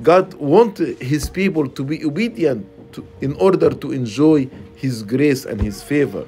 God 0.00 0.34
wanted 0.34 0.98
his 1.02 1.28
people 1.28 1.68
to 1.68 1.84
be 1.84 2.04
obedient 2.04 2.66
to, 2.94 3.06
in 3.20 3.34
order 3.34 3.70
to 3.70 3.92
enjoy 3.92 4.48
his 4.76 5.02
grace 5.02 5.44
and 5.44 5.60
his 5.60 5.82
favor. 5.82 6.26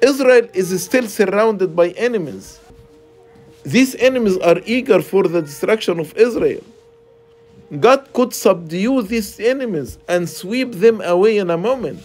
Israel 0.00 0.48
is 0.52 0.82
still 0.82 1.06
surrounded 1.06 1.76
by 1.76 1.90
enemies. 1.90 2.58
These 3.62 3.94
enemies 3.96 4.38
are 4.38 4.60
eager 4.64 5.00
for 5.00 5.28
the 5.28 5.40
destruction 5.40 6.00
of 6.00 6.16
Israel. 6.16 6.62
God 7.78 8.12
could 8.12 8.34
subdue 8.34 9.02
these 9.02 9.38
enemies 9.38 9.98
and 10.08 10.28
sweep 10.28 10.72
them 10.72 11.00
away 11.00 11.38
in 11.38 11.48
a 11.50 11.56
moment 11.56 12.00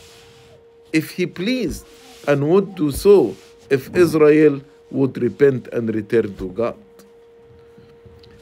if 0.93 1.11
He 1.11 1.25
pleased, 1.25 1.85
and 2.27 2.49
would 2.49 2.75
do 2.75 2.91
so 2.91 3.35
if 3.69 3.93
Israel 3.95 4.61
would 4.91 5.21
repent 5.21 5.67
and 5.73 5.93
return 5.93 6.35
to 6.37 6.49
God. 6.49 6.75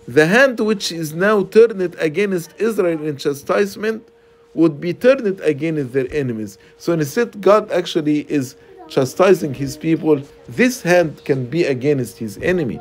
The 0.07 0.27
hand 0.27 0.59
which 0.59 0.91
is 0.91 1.13
now 1.13 1.43
turned 1.43 1.95
against 1.95 2.51
Israel 2.59 3.01
in 3.03 3.17
chastisement 3.17 4.07
would 4.53 4.79
be 4.79 4.93
turned 4.93 5.39
against 5.41 5.93
their 5.93 6.07
enemies. 6.11 6.57
So 6.77 6.93
instead, 6.93 7.41
God 7.41 7.71
actually 7.71 8.21
is 8.29 8.55
chastising 8.87 9.53
his 9.53 9.77
people. 9.77 10.21
This 10.47 10.81
hand 10.81 11.23
can 11.25 11.45
be 11.45 11.63
against 11.63 12.17
his 12.17 12.37
enemy. 12.37 12.79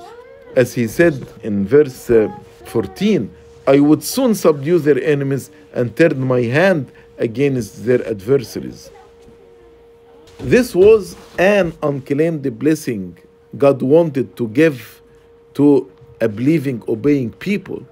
As 0.54 0.74
he 0.74 0.86
said 0.86 1.26
in 1.42 1.66
verse 1.66 2.10
uh, 2.10 2.28
14, 2.66 3.30
I 3.66 3.80
would 3.80 4.04
soon 4.04 4.34
subdue 4.34 4.78
their 4.78 5.02
enemies 5.02 5.50
and 5.72 5.96
turn 5.96 6.20
my 6.20 6.42
hand 6.42 6.92
against 7.18 7.84
their 7.86 8.06
adversaries. 8.06 8.90
This 10.38 10.74
was 10.74 11.16
an 11.38 11.72
unclaimed 11.82 12.58
blessing 12.58 13.16
God 13.56 13.82
wanted 13.82 14.36
to 14.36 14.48
give 14.48 15.00
to 15.54 15.90
a 16.20 16.28
believing, 16.28 16.82
obeying 16.88 17.32
people. 17.32 17.84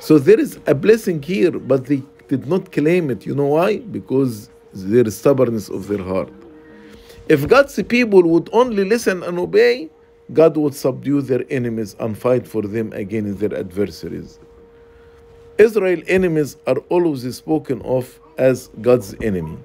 So 0.00 0.18
there 0.18 0.38
is 0.38 0.58
a 0.66 0.74
blessing 0.74 1.22
here, 1.22 1.52
but 1.52 1.86
they 1.86 2.02
did 2.28 2.46
not 2.46 2.72
claim 2.72 3.10
it. 3.10 3.26
You 3.26 3.34
know 3.34 3.46
why? 3.46 3.78
Because 3.78 4.50
their 4.72 5.08
stubbornness 5.10 5.68
of 5.68 5.88
their 5.88 6.02
heart. 6.02 6.32
If 7.28 7.48
God's 7.48 7.80
people 7.84 8.22
would 8.24 8.50
only 8.52 8.84
listen 8.84 9.22
and 9.22 9.38
obey, 9.38 9.88
God 10.32 10.56
would 10.56 10.74
subdue 10.74 11.22
their 11.22 11.44
enemies 11.50 11.96
and 12.00 12.16
fight 12.16 12.46
for 12.46 12.62
them 12.62 12.92
against 12.92 13.40
their 13.40 13.54
adversaries. 13.56 14.38
Israel 15.58 16.02
enemies 16.08 16.56
are 16.66 16.78
always 16.88 17.36
spoken 17.36 17.80
of 17.82 18.20
as 18.38 18.68
God's 18.80 19.14
enemy. 19.22 19.56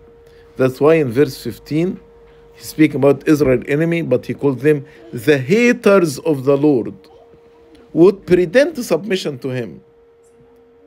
That's 0.58 0.80
why 0.80 0.96
in 0.96 1.12
verse 1.12 1.42
15, 1.42 2.00
he 2.54 2.64
speaks 2.64 2.94
about 2.94 3.28
Israel 3.28 3.64
enemy, 3.68 4.02
but 4.02 4.26
he 4.26 4.34
called 4.34 4.60
them 4.60 4.86
the 5.14 5.38
haters 5.38 6.20
of 6.20 6.44
the 6.44 6.58
Lord, 6.58 6.94
would 7.94 8.26
pretend 8.26 8.78
submission 8.78 9.40
to 9.40 9.50
him. 9.50 9.82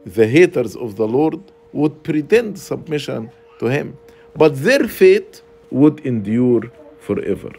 The 0.04 0.26
haters 0.26 0.76
of 0.76 0.96
the 0.96 1.06
Lord 1.06 1.40
would 1.72 2.02
pretend 2.02 2.58
submission 2.58 3.30
to 3.58 3.66
him, 3.66 3.96
but 4.36 4.56
their 4.62 4.86
fate 4.88 5.42
would 5.70 6.00
endure 6.06 6.62
forever. 7.00 7.50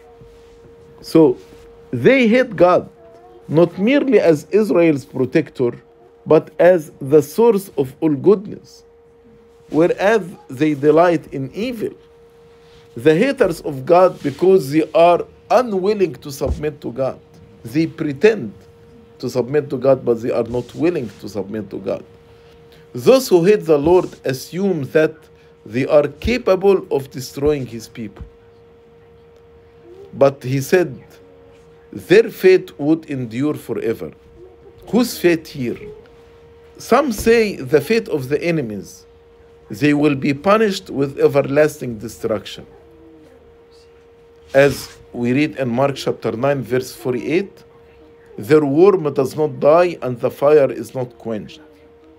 So 1.02 1.38
they 1.92 2.28
hate 2.28 2.56
God 2.56 2.90
not 3.48 3.78
merely 3.78 4.20
as 4.20 4.48
Israel's 4.52 5.06
protector, 5.06 5.72
but 6.26 6.52
as 6.60 6.92
the 7.02 7.22
source 7.22 7.70
of 7.78 7.94
all 8.00 8.16
goodness, 8.16 8.84
whereas 9.70 10.24
they 10.50 10.74
delight 10.74 11.34
in 11.34 11.52
evil. 11.54 11.92
The 12.96 13.16
haters 13.16 13.60
of 13.62 13.86
God, 13.86 14.22
because 14.22 14.72
they 14.72 14.90
are 14.94 15.26
unwilling 15.50 16.16
to 16.16 16.32
submit 16.32 16.80
to 16.82 16.92
God, 16.92 17.20
they 17.66 17.88
pretend 17.88 18.54
to 19.24 19.30
submit 19.30 19.70
to 19.70 19.78
God, 19.78 20.04
but 20.04 20.22
they 20.22 20.32
are 20.32 20.44
not 20.44 20.76
willing 20.76 21.10
to 21.22 21.30
submit 21.30 21.70
to 21.70 21.78
God. 21.78 22.04
Those 22.92 23.30
who 23.30 23.46
hate 23.46 23.64
the 23.64 23.78
Lord 23.78 24.10
assume 24.26 24.84
that 24.92 25.16
they 25.66 25.86
are 25.88 26.10
capable 26.30 26.86
of 26.92 27.10
destroying 27.10 27.66
his 27.66 27.88
people. 27.88 28.26
But 30.14 30.44
he 30.44 30.60
said, 30.60 31.02
their 31.94 32.30
fate 32.30 32.78
would 32.78 33.10
endure 33.10 33.54
forever. 33.54 34.12
Whose 34.92 35.18
fate 35.18 35.48
here? 35.48 35.80
Some 36.78 37.14
say 37.14 37.56
the 37.56 37.80
fate 37.80 38.10
of 38.10 38.28
the 38.28 38.44
enemies. 38.44 39.06
They 39.70 39.94
will 39.94 40.16
be 40.16 40.34
punished 40.34 40.90
with 40.90 41.18
everlasting 41.18 42.00
destruction. 42.00 42.68
As 44.54 44.98
we 45.14 45.32
read 45.32 45.56
in 45.56 45.70
Mark 45.70 45.96
chapter 45.96 46.34
9, 46.34 46.62
verse 46.62 46.94
48, 46.94 47.64
their 48.38 48.66
worm 48.66 49.12
does 49.14 49.36
not 49.36 49.60
die 49.60 49.98
and 50.02 50.20
the 50.20 50.32
fire 50.32 50.72
is 50.72 50.96
not 50.96 51.18
quenched. 51.18 51.62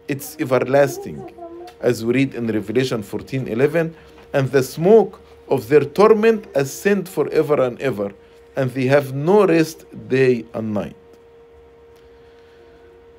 It's 0.08 0.36
everlasting. 0.38 1.32
As 1.80 2.04
we 2.04 2.14
read 2.14 2.34
in 2.34 2.46
Revelation 2.46 3.02
14 3.02 3.48
11, 3.48 3.94
and 4.32 4.50
the 4.50 4.62
smoke 4.62 5.20
of 5.48 5.68
their 5.68 5.84
torment 5.84 6.46
ascend 6.54 7.08
forever 7.08 7.62
and 7.62 7.80
ever, 7.80 8.12
and 8.56 8.70
they 8.70 8.86
have 8.86 9.14
no 9.14 9.46
rest 9.46 9.84
day 10.08 10.44
and 10.54 10.72
night. 10.72 10.96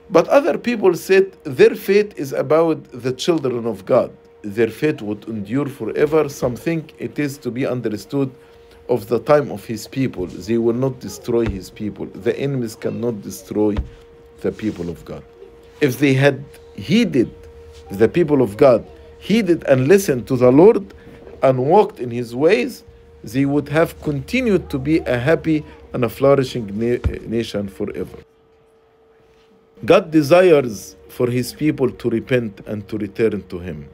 But 0.09 0.27
other 0.27 0.57
people 0.57 0.93
said 0.95 1.31
their 1.43 1.75
fate 1.75 2.13
is 2.15 2.31
about 2.31 2.83
the 2.91 3.11
children 3.11 3.65
of 3.65 3.85
God. 3.85 4.15
Their 4.43 4.69
fate 4.69 5.01
would 5.01 5.27
endure 5.27 5.65
forever. 5.65 6.29
Some 6.29 6.55
think 6.55 6.93
it 6.99 7.17
is 7.17 7.37
to 7.39 7.49
be 7.49 7.65
understood 7.65 8.31
of 8.89 9.07
the 9.07 9.19
time 9.19 9.51
of 9.51 9.65
his 9.65 9.87
people. 9.87 10.27
They 10.27 10.57
will 10.57 10.73
not 10.73 10.99
destroy 10.99 11.45
his 11.45 11.69
people. 11.69 12.05
The 12.05 12.37
enemies 12.39 12.75
cannot 12.75 13.21
destroy 13.21 13.75
the 14.41 14.51
people 14.51 14.89
of 14.89 15.03
God. 15.05 15.23
If 15.81 15.99
they 15.99 16.13
had 16.13 16.43
heeded 16.75 17.31
the 17.91 18.07
people 18.07 18.41
of 18.41 18.57
God, 18.57 18.85
heeded 19.19 19.63
and 19.63 19.87
listened 19.87 20.27
to 20.27 20.37
the 20.37 20.51
Lord 20.51 20.93
and 21.41 21.65
walked 21.65 21.99
in 21.99 22.11
his 22.11 22.35
ways, 22.35 22.83
they 23.23 23.45
would 23.45 23.69
have 23.69 23.99
continued 24.01 24.69
to 24.69 24.77
be 24.77 24.99
a 24.99 25.17
happy 25.17 25.65
and 25.93 26.05
a 26.05 26.09
flourishing 26.09 26.67
na- 26.67 26.99
nation 27.27 27.67
forever. 27.67 28.17
God 29.83 30.11
desires 30.11 30.95
for 31.09 31.27
his 31.29 31.53
people 31.53 31.89
to 31.89 32.09
repent 32.09 32.61
and 32.67 32.87
to 32.87 32.97
return 32.97 33.43
to 33.49 33.59
him. 33.59 33.89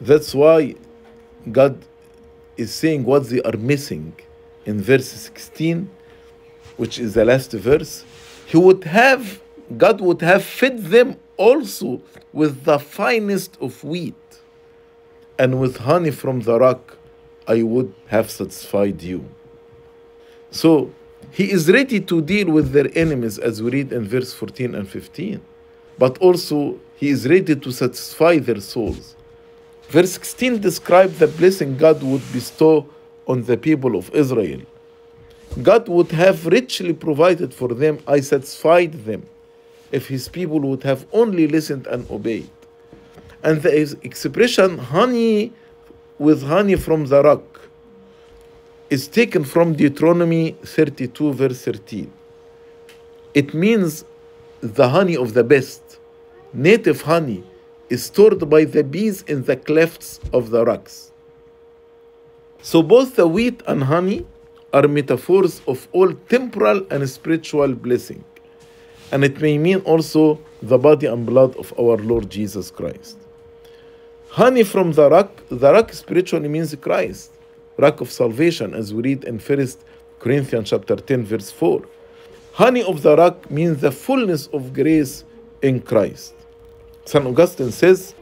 That's 0.00 0.34
why 0.34 0.74
God 1.50 1.78
is 2.56 2.72
saying 2.74 3.04
what 3.04 3.28
they 3.28 3.40
are 3.42 3.56
missing 3.56 4.14
in 4.66 4.80
verse 4.80 5.08
16, 5.08 5.88
which 6.76 6.98
is 6.98 7.14
the 7.14 7.24
last 7.24 7.52
verse. 7.52 8.04
He 8.46 8.56
would 8.56 8.84
have, 8.84 9.40
God 9.76 10.00
would 10.00 10.20
have 10.20 10.44
fed 10.44 10.78
them 10.78 11.16
also 11.36 12.02
with 12.32 12.64
the 12.64 12.78
finest 12.78 13.56
of 13.60 13.82
wheat, 13.82 14.14
and 15.38 15.60
with 15.60 15.78
honey 15.78 16.10
from 16.10 16.40
the 16.40 16.58
rock, 16.58 16.96
I 17.48 17.62
would 17.62 17.92
have 18.06 18.30
satisfied 18.30 19.02
you. 19.02 19.24
So 20.50 20.92
he 21.30 21.50
is 21.50 21.70
ready 21.70 22.00
to 22.00 22.20
deal 22.20 22.50
with 22.50 22.72
their 22.72 22.86
enemies, 22.94 23.38
as 23.38 23.62
we 23.62 23.70
read 23.70 23.92
in 23.92 24.06
verse 24.06 24.32
14 24.34 24.74
and 24.74 24.88
15, 24.88 25.40
but 25.98 26.18
also 26.18 26.78
he 26.96 27.08
is 27.08 27.26
ready 27.26 27.56
to 27.56 27.72
satisfy 27.72 28.38
their 28.38 28.60
souls. 28.60 29.16
Verse 29.92 30.12
16 30.12 30.58
describes 30.62 31.18
the 31.18 31.26
blessing 31.26 31.76
God 31.76 32.02
would 32.02 32.22
bestow 32.32 32.88
on 33.26 33.42
the 33.42 33.58
people 33.58 33.94
of 33.94 34.08
Israel. 34.14 34.62
God 35.62 35.86
would 35.86 36.10
have 36.12 36.46
richly 36.46 36.94
provided 36.94 37.52
for 37.52 37.68
them, 37.68 37.98
I 38.06 38.20
satisfied 38.20 38.94
them, 39.04 39.26
if 39.90 40.08
his 40.08 40.30
people 40.30 40.60
would 40.60 40.82
have 40.84 41.04
only 41.12 41.46
listened 41.46 41.86
and 41.88 42.10
obeyed. 42.10 42.48
And 43.42 43.60
the 43.60 43.98
expression 44.02 44.78
honey 44.78 45.52
with 46.18 46.42
honey 46.42 46.76
from 46.76 47.04
the 47.04 47.22
rock 47.22 47.60
is 48.88 49.08
taken 49.08 49.44
from 49.44 49.74
Deuteronomy 49.74 50.52
32, 50.64 51.34
verse 51.34 51.66
13. 51.66 52.10
It 53.34 53.52
means 53.52 54.06
the 54.62 54.88
honey 54.88 55.18
of 55.18 55.34
the 55.34 55.44
best. 55.44 55.82
Native 56.54 57.02
honey 57.02 57.44
stored 57.96 58.48
by 58.48 58.64
the 58.64 58.84
bees 58.84 59.22
in 59.22 59.44
the 59.44 59.56
clefts 59.56 60.20
of 60.32 60.50
the 60.50 60.64
rocks. 60.64 61.12
So 62.62 62.82
both 62.82 63.16
the 63.16 63.26
wheat 63.26 63.62
and 63.66 63.82
honey 63.82 64.24
are 64.72 64.86
metaphors 64.88 65.60
of 65.66 65.88
all 65.92 66.12
temporal 66.28 66.86
and 66.90 67.08
spiritual 67.08 67.74
blessing. 67.74 68.24
And 69.10 69.24
it 69.24 69.40
may 69.40 69.58
mean 69.58 69.80
also 69.80 70.40
the 70.62 70.78
body 70.78 71.06
and 71.06 71.26
blood 71.26 71.56
of 71.56 71.74
our 71.78 71.98
Lord 71.98 72.30
Jesus 72.30 72.70
Christ. 72.70 73.18
Honey 74.28 74.62
from 74.62 74.92
the 74.92 75.10
rock, 75.10 75.42
the 75.50 75.72
rock 75.72 75.92
spiritually 75.92 76.48
means 76.48 76.74
Christ, 76.76 77.32
rock 77.76 78.00
of 78.00 78.10
salvation, 78.10 78.74
as 78.74 78.94
we 78.94 79.02
read 79.02 79.24
in 79.24 79.38
1 79.38 79.68
Corinthians 80.20 80.70
chapter 80.70 80.96
10, 80.96 81.24
verse 81.24 81.50
4. 81.50 81.82
Honey 82.54 82.82
of 82.84 83.02
the 83.02 83.16
rock 83.16 83.50
means 83.50 83.80
the 83.80 83.90
fullness 83.90 84.46
of 84.48 84.72
grace 84.72 85.24
in 85.60 85.80
Christ. 85.80 86.34
St. 87.04 87.26
Augustine 87.26 87.72
says, 87.72 88.14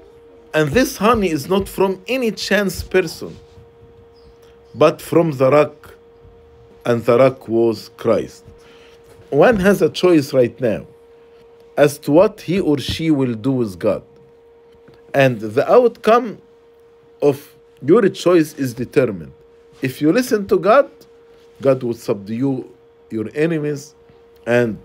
and 0.52 0.70
this 0.70 0.96
honey 0.96 1.30
is 1.30 1.48
not 1.48 1.68
from 1.68 2.02
any 2.08 2.32
chance 2.32 2.82
person, 2.82 3.36
but 4.74 5.00
from 5.00 5.32
the 5.32 5.50
rock, 5.50 5.94
and 6.84 7.04
the 7.04 7.18
rock 7.18 7.46
was 7.46 7.90
Christ. 7.96 8.44
One 9.28 9.56
has 9.60 9.80
a 9.80 9.88
choice 9.88 10.32
right 10.32 10.58
now 10.60 10.86
as 11.76 11.98
to 11.98 12.10
what 12.12 12.40
he 12.40 12.58
or 12.58 12.78
she 12.78 13.10
will 13.10 13.34
do 13.34 13.52
with 13.52 13.78
God. 13.78 14.02
And 15.14 15.40
the 15.40 15.70
outcome 15.70 16.38
of 17.22 17.54
your 17.84 18.08
choice 18.08 18.54
is 18.54 18.74
determined. 18.74 19.32
If 19.82 20.00
you 20.02 20.12
listen 20.12 20.46
to 20.48 20.58
God, 20.58 20.90
God 21.60 21.82
will 21.82 21.94
subdue 21.94 22.68
your 23.10 23.28
enemies 23.34 23.94
and 24.46 24.78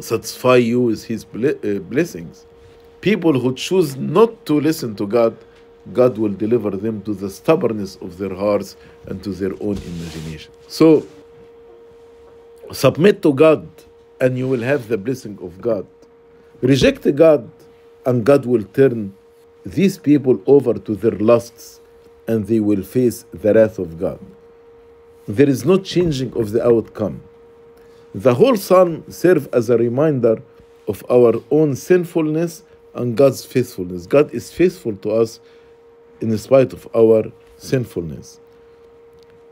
satisfy 0.00 0.56
you 0.56 0.80
with 0.80 1.04
his 1.04 1.24
uh, 1.24 1.78
blessings. 1.80 2.46
People 3.04 3.38
who 3.38 3.54
choose 3.54 3.96
not 3.96 4.46
to 4.46 4.58
listen 4.58 4.94
to 4.96 5.06
God, 5.06 5.36
God 5.92 6.16
will 6.16 6.32
deliver 6.32 6.70
them 6.70 7.02
to 7.02 7.12
the 7.12 7.28
stubbornness 7.28 7.96
of 7.96 8.16
their 8.16 8.34
hearts 8.34 8.76
and 9.08 9.22
to 9.24 9.34
their 9.34 9.52
own 9.60 9.76
imagination. 9.76 10.50
So, 10.68 11.06
submit 12.72 13.20
to 13.20 13.34
God 13.34 13.68
and 14.22 14.38
you 14.38 14.48
will 14.48 14.62
have 14.62 14.88
the 14.88 14.96
blessing 14.96 15.38
of 15.42 15.60
God. 15.60 15.86
Reject 16.62 17.14
God 17.14 17.50
and 18.06 18.24
God 18.24 18.46
will 18.46 18.62
turn 18.62 19.12
these 19.66 19.98
people 19.98 20.40
over 20.46 20.72
to 20.72 20.94
their 20.96 21.18
lusts 21.30 21.82
and 22.26 22.46
they 22.46 22.60
will 22.60 22.82
face 22.82 23.26
the 23.34 23.52
wrath 23.52 23.78
of 23.78 24.00
God. 24.00 24.18
There 25.28 25.50
is 25.50 25.66
no 25.66 25.76
changing 25.76 26.32
of 26.38 26.52
the 26.52 26.66
outcome. 26.66 27.22
The 28.14 28.32
whole 28.32 28.56
psalm 28.56 29.04
serves 29.10 29.46
as 29.48 29.68
a 29.68 29.76
reminder 29.76 30.42
of 30.88 31.04
our 31.10 31.34
own 31.50 31.76
sinfulness 31.76 32.62
and 32.94 33.16
God's 33.16 33.44
faithfulness. 33.44 34.06
God 34.06 34.32
is 34.32 34.52
faithful 34.52 34.96
to 34.96 35.10
us 35.12 35.40
in 36.20 36.36
spite 36.38 36.72
of 36.72 36.88
our 36.94 37.24
sinfulness. 37.56 38.40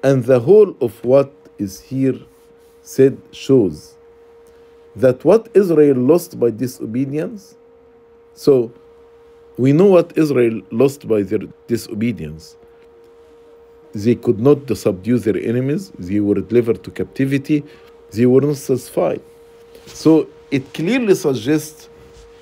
And 0.03 0.24
the 0.24 0.40
whole 0.40 0.76
of 0.80 1.05
what 1.05 1.32
is 1.59 1.80
here 1.80 2.18
said 2.82 3.20
shows 3.30 3.97
that 4.97 5.24
what 5.24 5.49
Israel 5.55 5.97
lost 5.97 6.38
by 6.38 6.51
disobedience, 6.51 7.57
so 8.34 8.72
we 9.57 9.72
know 9.72 9.86
what 9.86 10.12
Israel 10.16 10.61
lost 10.70 11.07
by 11.07 11.22
their 11.22 11.40
disobedience. 11.66 12.57
They 13.93 14.14
could 14.14 14.40
not 14.40 14.76
subdue 14.76 15.18
their 15.18 15.36
enemies, 15.36 15.93
they 15.99 16.20
were 16.20 16.40
delivered 16.40 16.82
to 16.84 16.90
captivity, 16.90 17.64
they 18.11 18.26
were 18.26 18.40
not 18.40 18.57
satisfied. 18.57 19.22
So 19.86 20.28
it 20.51 20.72
clearly 20.74 21.14
suggests 21.14 21.88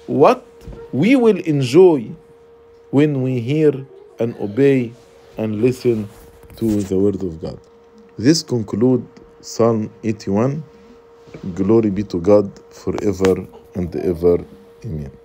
what 0.07 0.45
we 0.93 1.17
will 1.17 1.39
enjoy 1.41 2.11
when 2.91 3.23
we 3.23 3.41
hear 3.41 3.73
and 4.19 4.37
obey 4.39 4.93
and 5.39 5.63
listen 5.63 6.09
to 6.57 6.83
the 6.83 6.99
word 6.99 7.23
of 7.23 7.41
God. 7.41 7.59
This 8.19 8.43
concludes 8.43 9.07
Psalm 9.41 9.91
81. 10.03 10.63
Glory 11.55 11.91
be 11.91 12.03
to 12.05 12.21
God 12.21 12.51
forever 12.71 13.47
and 13.75 13.95
ever. 13.97 14.45
Amen. 14.85 15.20